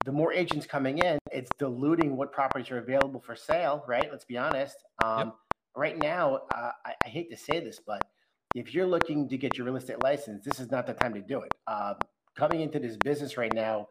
the 0.05 0.13
more 0.13 0.33
agents 0.33 0.67
coming 0.67 0.99
in, 0.99 1.19
it's 1.31 1.51
diluting 1.59 2.17
what 2.17 2.33
properties 2.33 2.71
are 2.71 2.79
available 2.79 3.21
for 3.21 3.37
sale, 3.37 3.85
right? 3.87 4.11
Let's 4.11 4.25
be 4.25 4.39
honest. 4.39 4.77
Um, 4.99 5.35
Right 5.77 5.97
now, 5.97 6.35
uh, 6.53 6.73
I, 6.85 6.95
I 7.05 7.09
hate 7.09 7.31
to 7.31 7.37
say 7.37 7.61
this, 7.61 7.79
but 7.87 8.03
if 8.57 8.75
you're 8.75 8.89
looking 8.89 9.29
to 9.29 9.39
get 9.39 9.57
your 9.57 9.67
real 9.67 9.77
estate 9.77 10.01
license, 10.01 10.45
this 10.45 10.59
is 10.59 10.69
not 10.69 10.85
the 10.85 10.95
time 10.95 11.15
to 11.15 11.23
do 11.23 11.43
it. 11.43 11.55
Um, 11.69 11.95
coming 12.35 12.61
into 12.61 12.81
this 12.81 12.97
business 12.97 13.37
right 13.37 13.53
now 13.55 13.87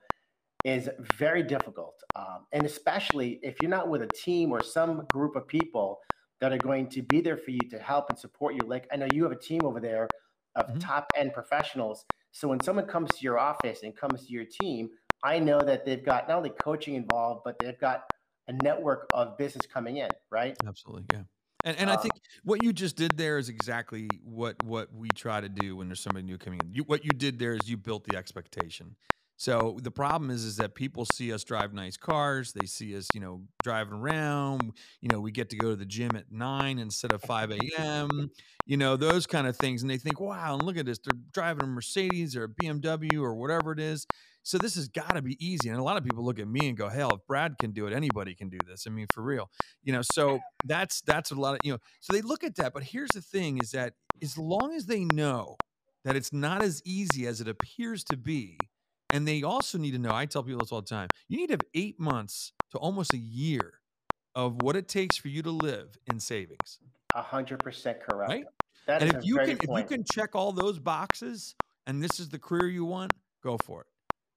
is 0.66 0.90
very 1.18 1.44
difficult. 1.44 2.02
Um, 2.16 2.46
and 2.52 2.66
especially 2.66 3.40
if 3.44 3.62
you're 3.62 3.70
not 3.72 3.90
with 3.90 4.02
a 4.02 4.08
team 4.08 4.52
or 4.52 4.62
some 4.62 5.06
group 5.12 5.36
of 5.36 5.48
people 5.48 6.00
that 6.42 6.52
are 6.52 6.58
going 6.58 6.90
to 6.90 7.02
be 7.02 7.22
there 7.22 7.38
for 7.38 7.52
you 7.52 7.60
to 7.70 7.80
help 7.80 8.10
and 8.10 8.18
support 8.20 8.56
you. 8.56 8.66
Like 8.66 8.88
I 8.92 8.98
know 8.98 9.08
you 9.14 9.24
have 9.24 9.32
a 9.32 9.40
team 9.40 9.62
over 9.64 9.80
there 9.80 10.08
of 10.56 10.66
Mhm. 10.68 10.80
top 10.80 11.08
end 11.16 11.34
professionals. 11.34 12.06
So 12.32 12.48
when 12.48 12.60
someone 12.62 12.88
comes 12.88 13.12
to 13.16 13.24
your 13.24 13.40
office 13.40 13.84
and 13.84 13.96
comes 13.96 14.26
to 14.28 14.34
your 14.34 14.46
team, 14.46 14.90
I 15.24 15.40
know 15.40 15.64
that 15.64 15.86
they've 15.86 16.04
got 16.04 16.28
not 16.28 16.38
only 16.38 16.52
coaching 16.52 16.96
involved, 16.96 17.42
but 17.44 17.58
they've 17.60 17.80
got 17.80 18.06
a 18.48 18.54
network 18.54 19.08
of 19.14 19.38
business 19.38 19.66
coming 19.66 19.98
in, 19.98 20.10
right? 20.32 20.58
Absolutely, 20.66 21.06
yeah. 21.10 21.24
And 21.64 21.78
and 21.78 21.92
I 21.92 21.96
Uh, 21.96 21.98
think 21.98 22.14
what 22.44 22.62
you 22.62 22.74
just 22.74 22.96
did 22.96 23.18
there 23.18 23.38
is 23.38 23.50
exactly 23.50 24.20
what 24.24 24.62
what 24.64 24.94
we 24.94 25.12
try 25.12 25.42
to 25.42 25.50
do 25.50 25.76
when 25.78 25.88
there's 25.88 26.00
somebody 26.02 26.26
new 26.26 26.38
coming 26.38 26.60
in. 26.62 26.74
You, 26.74 26.84
what 26.84 27.04
you 27.06 27.12
did 27.14 27.40
there 27.40 27.54
is 27.54 27.70
you 27.70 27.78
built 27.78 28.06
the 28.06 28.16
expectation. 28.16 28.96
So 29.40 29.80
the 29.82 29.92
problem 29.92 30.30
is 30.32 30.44
is 30.44 30.58
that 30.58 30.76
people 30.76 31.06
see 31.06 31.32
us 31.32 31.46
drive 31.46 31.74
nice 31.74 31.96
cars. 31.96 32.52
They 32.52 32.66
see 32.66 32.96
us, 32.98 33.08
you 33.16 33.22
know, 33.22 33.46
driving 33.64 33.94
around. 33.94 34.78
You 35.00 35.10
know, 35.10 35.22
we 35.22 35.32
get 35.32 35.50
to 35.52 35.56
go 35.56 35.70
to 35.70 35.78
the 35.78 35.86
gym 35.86 36.16
at 36.18 36.30
nine 36.30 36.78
instead 36.78 37.14
of 37.14 37.24
five 37.24 37.50
a.m. 37.50 38.32
You 38.66 38.76
know, 38.78 38.98
those 38.98 39.26
kind 39.26 39.48
of 39.48 39.56
things, 39.58 39.82
and 39.82 39.90
they 39.90 39.98
think, 39.98 40.20
"Wow, 40.20 40.56
and 40.56 40.64
look 40.64 40.78
at 40.78 40.86
this! 40.86 41.00
They're 41.00 41.18
driving 41.32 41.64
a 41.64 41.68
Mercedes 41.68 42.36
or 42.36 42.44
a 42.44 42.50
BMW 42.50 43.22
or 43.24 43.34
whatever 43.34 43.72
it 43.72 43.80
is." 43.80 44.06
So 44.44 44.58
this 44.58 44.76
has 44.76 44.88
got 44.90 45.14
to 45.14 45.22
be 45.22 45.38
easy. 45.46 45.70
And 45.70 45.78
a 45.80 45.84
lot 45.84 45.98
of 45.98 46.04
people 46.04 46.24
look 46.26 46.40
at 46.40 46.48
me 46.48 46.68
and 46.68 46.78
go, 46.78 46.90
"Hell, 46.90 47.14
if 47.16 47.26
Brad 47.26 47.58
can 47.60 47.72
do 47.72 47.88
it, 47.88 47.94
anybody 47.94 48.36
can 48.36 48.50
do 48.50 48.60
this." 48.68 48.86
I 48.88 48.90
mean, 48.90 49.08
for 49.14 49.24
real 49.24 49.50
you 49.84 49.94
know 49.94 50.02
so 50.02 50.40
that's 50.66 51.02
that's 51.02 51.32
a 51.32 51.36
lot 51.36 51.54
of 51.56 51.60
you 51.64 51.72
know 51.72 51.80
so 52.02 52.14
they 52.14 52.22
look 52.22 52.44
at 52.44 52.56
that 52.56 52.74
but 52.74 52.84
here's 52.84 53.10
the 53.14 53.22
thing 53.22 53.58
is 53.58 53.72
that 53.72 53.94
as 54.22 54.38
long 54.38 54.74
as 54.74 54.86
they 54.86 55.06
know 55.06 55.58
that 56.04 56.16
it's 56.16 56.34
not 56.34 56.62
as 56.62 56.82
easy 56.86 57.28
as 57.28 57.42
it 57.42 57.48
appears 57.48 58.04
to 58.04 58.18
be 58.18 58.69
and 59.12 59.28
they 59.28 59.44
also 59.44 59.78
need 59.78 59.92
to 59.92 60.00
know 60.00 60.12
i 60.14 60.26
tell 60.26 60.44
people 60.44 60.60
this 60.60 60.72
all 60.72 60.82
the 60.82 60.88
time 60.88 61.08
you 61.28 61.38
need 61.38 61.48
to 61.48 61.54
have 61.54 61.62
eight 61.74 62.00
months 62.00 62.54
to 62.72 62.78
almost 62.78 63.14
a 63.14 63.18
year 63.18 63.74
of 64.36 64.62
what 64.62 64.76
it 64.76 64.88
takes 64.88 65.18
for 65.18 65.28
you 65.28 65.42
to 65.42 65.52
live 65.52 65.98
in 66.08 66.20
savings 66.20 66.80
A 67.16 67.22
hundred 67.22 67.60
percent 67.60 68.00
correct. 68.00 68.32
Right? 68.32 68.46
And 68.88 69.04
if 69.04 69.24
you 69.24 69.38
can 69.38 69.58
good 69.58 69.70
if 69.70 69.78
you 69.78 69.84
can 69.84 70.04
check 70.04 70.36
all 70.36 70.52
those 70.52 70.80
boxes 70.80 71.56
and 71.88 72.02
this 72.02 72.20
is 72.20 72.30
the 72.30 72.40
career 72.40 72.68
you 72.68 72.86
want 72.86 73.12
go 73.44 73.58
for 73.64 73.82
it 73.82 73.88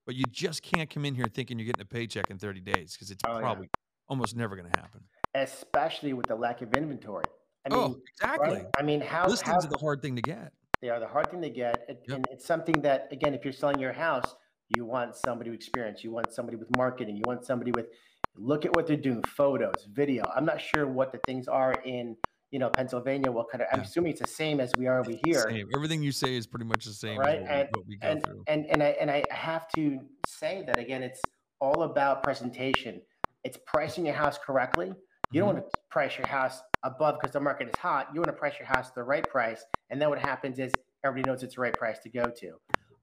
but 0.05 0.15
you 0.15 0.25
just 0.31 0.61
can't 0.61 0.89
come 0.89 1.05
in 1.05 1.15
here 1.15 1.25
thinking 1.33 1.57
you're 1.57 1.65
getting 1.65 1.81
a 1.81 1.85
paycheck 1.85 2.29
in 2.29 2.37
30 2.37 2.61
days 2.61 2.93
because 2.93 3.11
it's 3.11 3.23
Oh, 3.25 3.35
yeah. 3.35 3.39
probably 3.39 3.69
almost 4.09 4.35
never 4.35 4.55
going 4.55 4.69
to 4.69 4.79
happen 4.79 5.01
especially 5.35 6.13
with 6.13 6.27
the 6.27 6.35
lack 6.35 6.61
of 6.61 6.73
inventory. 6.73 7.25
I 7.65 7.73
oh, 7.73 7.87
mean, 7.87 7.95
oh 7.95 8.01
exactly 8.15 8.57
right? 8.57 8.65
I 8.77 8.83
mean, 8.83 9.01
how, 9.01 9.29
how 9.43 9.55
are 9.55 9.61
the 9.61 9.77
hard 9.79 10.01
thing 10.01 10.15
to 10.15 10.21
get 10.21 10.51
They 10.81 10.89
are 10.89 10.99
the 10.99 11.07
hard 11.07 11.31
thing 11.31 11.41
to 11.41 11.49
get. 11.49 11.85
It, 11.87 12.03
yep. 12.07 12.17
And 12.17 12.27
it's 12.31 12.45
something 12.45 12.81
that, 12.81 13.07
again, 13.11 13.33
if 13.33 13.43
you're 13.43 13.53
selling 13.53 13.79
your 13.79 13.93
house, 13.93 14.35
you 14.75 14.85
want 14.85 15.15
somebody 15.15 15.49
with 15.49 15.59
experience. 15.59 16.03
You 16.03 16.11
want 16.11 16.33
somebody 16.33 16.57
with 16.57 16.75
marketing. 16.75 17.15
You 17.17 17.23
want 17.25 17.45
somebody 17.45 17.71
with 17.71 17.87
look 18.35 18.65
at 18.65 18.75
what 18.75 18.87
they're 18.87 18.97
doing, 18.97 19.23
photos, 19.23 19.87
video. 19.91 20.23
I'm 20.35 20.45
not 20.45 20.61
sure 20.61 20.87
what 20.87 21.11
the 21.11 21.19
things 21.25 21.47
are 21.47 21.73
in 21.85 22.15
you 22.51 22.59
know 22.59 22.69
Pennsylvania. 22.69 23.31
What 23.31 23.49
kind 23.51 23.61
of? 23.63 23.67
I'm 23.73 23.81
assuming 23.81 24.11
it's 24.11 24.21
the 24.21 24.27
same 24.27 24.59
as 24.59 24.71
we 24.77 24.87
are 24.87 24.99
over 24.99 25.11
here. 25.25 25.47
Same. 25.49 25.67
Everything 25.75 26.03
you 26.03 26.11
say 26.11 26.35
is 26.35 26.45
pretty 26.45 26.65
much 26.65 26.85
the 26.85 26.93
same. 26.93 27.17
Right. 27.17 27.41
What, 27.41 27.49
and, 27.49 27.69
what 27.71 27.87
we 27.87 27.97
go 27.97 28.07
and, 28.07 28.25
through. 28.25 28.43
and 28.47 28.65
and 28.67 28.83
I 28.83 28.95
and 29.01 29.11
I 29.11 29.23
have 29.31 29.67
to 29.75 29.99
say 30.27 30.63
that 30.67 30.79
again. 30.79 31.03
It's 31.03 31.21
all 31.59 31.83
about 31.83 32.23
presentation. 32.23 33.01
It's 33.43 33.57
pricing 33.65 34.05
your 34.05 34.15
house 34.15 34.37
correctly. 34.37 34.93
You 35.31 35.41
don't 35.41 35.49
mm-hmm. 35.49 35.57
want 35.61 35.71
to 35.71 35.79
price 35.89 36.17
your 36.17 36.27
house 36.27 36.61
above 36.83 37.15
because 37.19 37.33
the 37.33 37.39
market 37.39 37.67
is 37.69 37.75
hot. 37.79 38.09
You 38.13 38.19
want 38.19 38.27
to 38.27 38.33
price 38.33 38.53
your 38.59 38.67
house 38.67 38.91
the 38.91 39.03
right 39.03 39.27
price, 39.27 39.65
and 39.89 39.99
then 39.99 40.09
what 40.09 40.19
happens 40.19 40.59
is 40.59 40.71
everybody 41.03 41.29
knows 41.29 41.41
it's 41.41 41.55
the 41.55 41.61
right 41.61 41.73
price 41.73 41.99
to 41.99 42.09
go 42.09 42.31
to. 42.37 42.53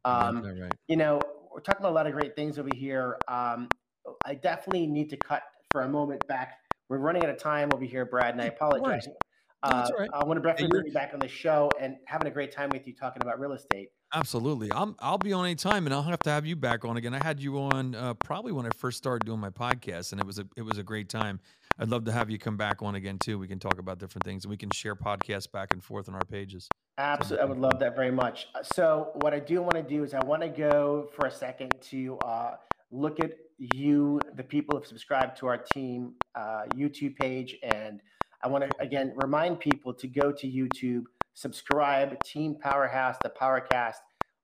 Um, 0.05 0.43
right. 0.43 0.73
You 0.87 0.97
know, 0.97 1.21
we're 1.53 1.61
talking 1.61 1.81
about 1.81 1.93
a 1.93 1.95
lot 1.95 2.07
of 2.07 2.13
great 2.13 2.37
things 2.37 2.59
over 2.59 2.71
here. 2.75 3.17
Um, 3.29 3.69
I 4.25 4.35
definitely 4.35 4.87
need 4.87 5.11
to 5.11 5.17
cut 5.17 5.43
for 5.73 5.83
a 5.83 5.89
moment 5.89 6.27
back. 6.29 6.59
We're 6.89 6.99
running 6.99 7.25
out 7.25 7.31
of 7.31 7.39
time 7.39 7.71
over 7.73 7.85
here, 7.85 8.05
Brad, 8.05 8.35
and 8.35 8.43
I 8.43 8.47
apologize. 8.47 9.09
Uh, 9.63 9.89
right. 9.99 10.09
I 10.13 10.25
want 10.25 10.43
to 10.43 10.49
definitely 10.49 10.69
bring 10.69 10.87
you 10.87 10.93
back 10.93 11.11
on 11.13 11.21
the 11.21 11.29
show 11.29 11.71
and 11.79 11.97
having 12.07 12.27
a 12.27 12.31
great 12.31 12.51
time 12.51 12.71
with 12.71 12.87
you 12.87 12.95
talking 12.95 13.23
about 13.23 13.39
real 13.39 13.53
estate. 13.53 13.91
Absolutely. 14.13 14.73
I'm, 14.73 14.97
I'll 14.99 15.19
be 15.19 15.33
on 15.33 15.45
any 15.45 15.55
time 15.55 15.87
and 15.87 15.95
I'll 15.95 16.03
have 16.03 16.19
to 16.21 16.31
have 16.31 16.47
you 16.47 16.57
back 16.57 16.85
on 16.85 16.97
again. 16.97 17.15
I 17.15 17.23
had 17.23 17.41
you 17.41 17.61
on 17.61 17.95
uh, 17.95 18.15
probably 18.15 18.53
when 18.53 18.67
I 18.67 18.71
first 18.77 18.99
started 18.99 19.27
doing 19.27 19.39
my 19.39 19.51
podcast 19.51 20.13
and 20.13 20.21
it 20.21 20.27
was 20.27 20.39
a, 20.39 20.47
it 20.57 20.63
was 20.63 20.79
a 20.79 20.83
great 20.83 21.09
time. 21.09 21.41
I'd 21.79 21.89
love 21.89 22.05
to 22.07 22.13
have 22.13 22.31
you 22.31 22.39
come 22.39 22.57
back 22.57 22.83
on 22.83 22.95
again 22.95 23.19
too. 23.19 23.39
We 23.39 23.47
can 23.47 23.59
talk 23.59 23.79
about 23.79 23.99
different 23.99 24.25
things 24.25 24.45
and 24.45 24.51
we 24.51 24.57
can 24.57 24.71
share 24.71 24.97
podcasts 24.97 25.51
back 25.51 25.73
and 25.73 25.85
forth 25.85 26.09
on 26.09 26.15
our 26.15 26.25
pages. 26.25 26.69
Absolutely. 27.01 27.43
I 27.43 27.45
would 27.47 27.59
love 27.59 27.79
that 27.79 27.97
very 27.97 28.11
much. 28.11 28.49
So 28.63 29.13
what 29.23 29.33
I 29.33 29.41
do 29.41 29.63
want 29.63 29.75
to 29.75 29.83
do 29.83 30.05
is 30.05 30.13
I 30.13 30.23
want 30.25 30.43
to 30.43 30.49
go 30.49 31.09
for 31.15 31.27
a 31.27 31.31
second 31.31 31.73
to 31.91 32.19
uh, 32.19 32.53
look 32.91 33.21
at 33.21 33.33
you, 33.59 34.21
the 34.37 34.43
people 34.43 34.77
who 34.77 34.81
have 34.81 34.87
subscribed 34.87 35.39
to 35.39 35.47
our 35.47 35.57
team 35.57 36.15
uh, 36.35 36.65
YouTube 36.75 37.17
page. 37.17 37.57
And 37.63 38.01
I 38.43 38.49
want 38.49 38.65
to, 38.65 38.71
again, 38.83 39.15
remind 39.17 39.61
people 39.61 39.95
to 39.95 40.07
go 40.09 40.31
to 40.31 40.47
YouTube, 40.47 41.05
subscribe, 41.35 42.23
Team 42.23 42.57
Powerhouse, 42.61 43.17
the 43.23 43.31
Powercast. 43.31 44.01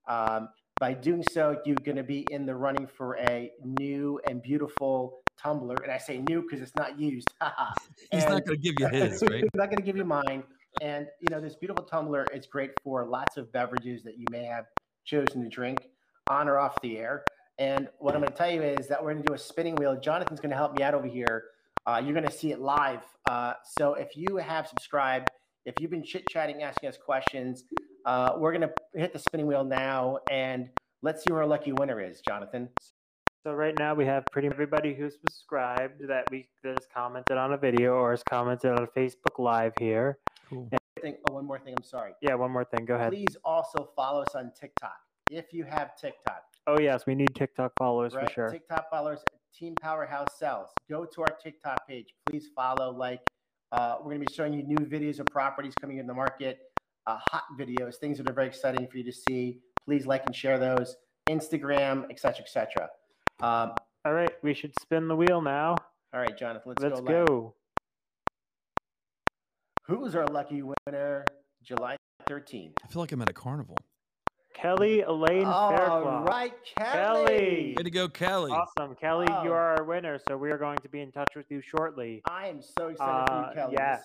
Um, 0.08 0.48
by 0.80 0.94
doing 0.94 1.24
so, 1.30 1.58
you're 1.64 1.76
going 1.84 1.96
to 1.96 2.04
be 2.04 2.26
in 2.30 2.46
the 2.46 2.54
running 2.54 2.86
for 2.86 3.16
a 3.16 3.52
new 3.62 4.20
and 4.26 4.42
beautiful 4.42 5.20
tumbler. 5.38 5.76
And 5.82 5.92
I 5.92 5.98
say 5.98 6.22
new 6.28 6.42
because 6.42 6.60
it's 6.62 6.76
not 6.76 6.98
used. 6.98 7.28
He's 8.12 8.24
not 8.24 8.44
going 8.44 8.58
to 8.60 8.62
give 8.62 8.74
you 8.78 8.88
his, 8.92 9.22
right? 9.22 9.42
He's 9.42 9.50
not 9.54 9.66
going 9.66 9.78
to 9.78 9.82
give 9.82 9.96
you 9.96 10.04
mine. 10.04 10.42
And, 10.80 11.06
you 11.20 11.28
know, 11.30 11.40
this 11.40 11.56
beautiful 11.56 11.84
tumbler 11.84 12.26
is 12.34 12.46
great 12.46 12.70
for 12.82 13.04
lots 13.04 13.36
of 13.36 13.52
beverages 13.52 14.02
that 14.04 14.18
you 14.18 14.26
may 14.30 14.44
have 14.44 14.66
chosen 15.04 15.42
to 15.42 15.48
drink 15.48 15.88
on 16.28 16.48
or 16.48 16.58
off 16.58 16.80
the 16.82 16.98
air. 16.98 17.24
And 17.58 17.88
what 17.98 18.14
I'm 18.14 18.20
going 18.20 18.32
to 18.32 18.36
tell 18.36 18.50
you 18.50 18.62
is 18.62 18.86
that 18.88 19.02
we're 19.02 19.12
going 19.12 19.22
to 19.22 19.28
do 19.28 19.34
a 19.34 19.38
spinning 19.38 19.76
wheel. 19.76 19.98
Jonathan's 19.98 20.40
going 20.40 20.50
to 20.50 20.56
help 20.56 20.76
me 20.76 20.82
out 20.82 20.94
over 20.94 21.06
here. 21.06 21.44
Uh, 21.86 22.02
you're 22.04 22.12
going 22.12 22.26
to 22.26 22.32
see 22.32 22.52
it 22.52 22.60
live. 22.60 23.00
Uh, 23.28 23.54
so 23.78 23.94
if 23.94 24.16
you 24.16 24.36
have 24.36 24.66
subscribed, 24.66 25.30
if 25.64 25.74
you've 25.80 25.90
been 25.90 26.02
chit 26.02 26.28
chatting, 26.28 26.62
asking 26.62 26.88
us 26.88 26.96
questions, 26.96 27.64
uh, 28.04 28.32
we're 28.36 28.52
going 28.52 28.68
to 28.68 28.72
hit 28.94 29.12
the 29.12 29.18
spinning 29.18 29.46
wheel 29.46 29.64
now 29.64 30.18
and 30.30 30.68
let's 31.02 31.22
see 31.22 31.30
who 31.30 31.36
our 31.36 31.46
lucky 31.46 31.72
winner 31.72 32.00
is, 32.00 32.20
Jonathan. 32.20 32.68
So 33.42 33.52
right 33.52 33.74
now 33.78 33.94
we 33.94 34.04
have 34.06 34.24
pretty 34.32 34.48
everybody 34.48 34.92
who's 34.92 35.14
subscribed 35.20 36.08
that 36.08 36.24
we 36.32 36.48
that 36.64 36.70
has 36.70 36.88
commented 36.92 37.38
on 37.38 37.52
a 37.52 37.56
video 37.56 37.94
or 37.94 38.10
has 38.10 38.24
commented 38.28 38.72
on 38.72 38.82
a 38.82 38.86
Facebook 38.88 39.38
Live 39.38 39.72
here. 39.78 40.18
Cool. 40.48 40.68
And, 41.02 41.16
oh, 41.28 41.34
one 41.34 41.46
more 41.46 41.58
thing. 41.58 41.74
I'm 41.76 41.84
sorry. 41.84 42.12
Yeah, 42.22 42.34
one 42.34 42.50
more 42.50 42.64
thing. 42.64 42.84
Go 42.84 42.94
ahead. 42.94 43.12
Please 43.12 43.36
also 43.44 43.90
follow 43.94 44.22
us 44.22 44.34
on 44.34 44.52
TikTok 44.58 44.96
if 45.30 45.52
you 45.52 45.64
have 45.64 45.96
TikTok. 45.96 46.42
Oh 46.66 46.80
yes, 46.80 47.06
we 47.06 47.14
need 47.14 47.34
TikTok 47.34 47.72
followers 47.78 48.14
right? 48.14 48.26
for 48.26 48.32
sure. 48.32 48.50
TikTok 48.50 48.90
followers, 48.90 49.20
Team 49.54 49.74
Powerhouse 49.80 50.38
Sells. 50.38 50.70
Go 50.90 51.04
to 51.04 51.20
our 51.22 51.36
TikTok 51.42 51.86
page. 51.86 52.14
Please 52.28 52.48
follow. 52.54 52.92
Like, 52.92 53.20
uh, 53.72 53.96
we're 54.00 54.14
going 54.14 54.20
to 54.20 54.26
be 54.26 54.34
showing 54.34 54.52
you 54.52 54.62
new 54.62 54.76
videos 54.76 55.20
of 55.20 55.26
properties 55.26 55.74
coming 55.80 55.98
in 55.98 56.06
the 56.06 56.14
market, 56.14 56.58
uh, 57.06 57.18
hot 57.20 57.44
videos, 57.58 57.96
things 57.96 58.18
that 58.18 58.28
are 58.28 58.32
very 58.32 58.48
exciting 58.48 58.86
for 58.88 58.98
you 58.98 59.04
to 59.04 59.12
see. 59.12 59.60
Please 59.84 60.06
like 60.06 60.24
and 60.26 60.34
share 60.34 60.58
those. 60.58 60.96
Instagram, 61.28 62.10
etc., 62.10 62.42
etc. 62.42 62.88
Um, 63.40 63.72
all 64.04 64.12
right, 64.12 64.30
we 64.42 64.54
should 64.54 64.72
spin 64.80 65.08
the 65.08 65.16
wheel 65.16 65.40
now. 65.40 65.74
All 66.14 66.20
right, 66.20 66.36
Jonathan, 66.38 66.62
let's, 66.66 66.82
go. 66.82 66.88
let's 66.88 67.00
go. 67.00 67.24
go. 67.26 67.54
Who's 69.86 70.16
our 70.16 70.26
lucky 70.26 70.62
winner? 70.62 71.24
July 71.62 71.96
13th. 72.28 72.72
I 72.84 72.88
feel 72.88 73.02
like 73.02 73.12
I'm 73.12 73.22
at 73.22 73.30
a 73.30 73.32
carnival. 73.32 73.76
Kelly 74.52 75.02
Elaine 75.02 75.44
All 75.44 75.70
Fairclough. 75.70 76.24
right, 76.24 76.52
Kelly. 76.76 76.92
Kelly. 76.92 77.74
Way 77.76 77.82
to 77.84 77.90
go, 77.90 78.08
Kelly. 78.08 78.50
Awesome. 78.50 78.96
Kelly, 78.96 79.26
you 79.44 79.52
are 79.52 79.76
our 79.76 79.84
winner, 79.84 80.18
so 80.26 80.36
we 80.36 80.50
are 80.50 80.58
going 80.58 80.78
to 80.78 80.88
be 80.88 81.02
in 81.02 81.12
touch 81.12 81.28
with 81.36 81.46
you 81.50 81.60
shortly. 81.60 82.20
I 82.28 82.48
am 82.48 82.60
so 82.60 82.88
excited 82.88 83.12
uh, 83.12 83.26
for 83.26 83.32
you, 83.34 83.38
uh, 83.38 83.54
Kelly. 83.54 83.74
Yes. 83.78 84.04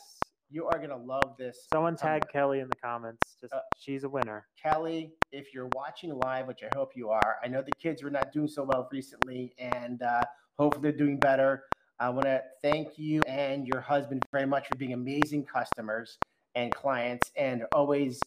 You 0.52 0.68
are 0.68 0.78
going 0.78 0.90
to 0.90 0.98
love 0.98 1.36
this. 1.40 1.66
Someone 1.74 1.96
tag 1.96 2.26
Kelly 2.32 2.60
in 2.60 2.68
the 2.68 2.76
comments. 2.76 3.38
Just, 3.42 3.54
uh, 3.54 3.60
she's 3.78 4.04
a 4.04 4.10
winner. 4.10 4.46
Kelly, 4.62 5.14
if 5.32 5.52
you're 5.52 5.70
watching 5.74 6.14
live, 6.20 6.46
which 6.48 6.62
I 6.62 6.70
hope 6.76 6.92
you 6.96 7.10
are, 7.10 7.38
I 7.44 7.48
know 7.48 7.64
the 7.64 7.72
kids 7.82 8.04
were 8.04 8.12
not 8.12 8.32
doing 8.32 8.50
so 8.50 8.64
well 8.64 8.88
recently, 8.92 9.56
and 9.58 10.04
uh, 10.04 10.22
hopefully 10.60 10.84
they're 10.84 10.98
doing 10.98 11.18
better. 11.18 11.64
I 12.02 12.10
want 12.10 12.26
to 12.26 12.42
thank 12.64 12.98
you 12.98 13.22
and 13.28 13.68
your 13.68 13.80
husband 13.80 14.26
very 14.32 14.48
much 14.48 14.68
for 14.68 14.76
being 14.76 14.94
amazing 14.94 15.46
customers 15.46 16.18
and 16.56 16.74
clients 16.74 17.32
and 17.38 17.64
always 17.74 18.20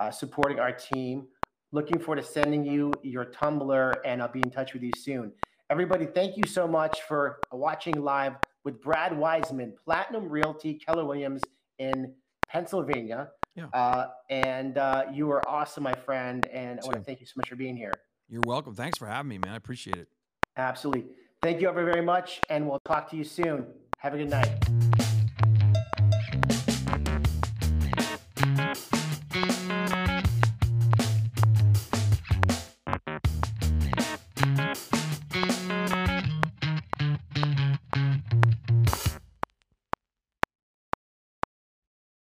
uh, 0.00 0.10
supporting 0.10 0.58
our 0.58 0.72
team. 0.72 1.28
Looking 1.70 2.00
forward 2.00 2.20
to 2.20 2.26
sending 2.26 2.64
you 2.64 2.92
your 3.04 3.26
tumbler, 3.26 3.94
and 4.04 4.20
I'll 4.20 4.32
be 4.32 4.40
in 4.40 4.50
touch 4.50 4.74
with 4.74 4.82
you 4.82 4.90
soon. 4.98 5.32
Everybody, 5.70 6.04
thank 6.04 6.36
you 6.36 6.42
so 6.48 6.66
much 6.66 7.02
for 7.02 7.38
watching 7.52 8.02
live 8.02 8.34
with 8.64 8.82
Brad 8.82 9.12
Weisman, 9.12 9.74
Platinum 9.76 10.28
Realty, 10.28 10.74
Keller 10.74 11.04
Williams 11.04 11.42
in 11.78 12.12
Pennsylvania. 12.48 13.28
Yeah. 13.54 13.66
Uh, 13.66 14.08
and 14.30 14.78
uh, 14.78 15.04
you 15.12 15.30
are 15.30 15.48
awesome, 15.48 15.84
my 15.84 15.94
friend. 15.94 16.44
And 16.52 16.80
I 16.80 16.86
want 16.86 16.98
to 16.98 17.04
thank 17.04 17.20
you 17.20 17.26
so 17.26 17.34
much 17.36 17.48
for 17.48 17.56
being 17.56 17.76
here. 17.76 17.92
You're 18.28 18.42
welcome. 18.44 18.74
Thanks 18.74 18.98
for 18.98 19.06
having 19.06 19.28
me, 19.28 19.38
man. 19.38 19.52
I 19.52 19.56
appreciate 19.56 19.96
it. 19.96 20.08
Absolutely. 20.56 21.06
Thank 21.42 21.60
you 21.60 21.68
ever 21.68 21.84
very 21.84 22.02
much. 22.02 22.40
And 22.50 22.68
we'll 22.68 22.78
talk 22.84 23.10
to 23.10 23.16
you 23.16 23.24
soon. 23.24 23.66
Have 23.98 24.14
a 24.14 24.18
good 24.18 24.30
night. 24.30 25.01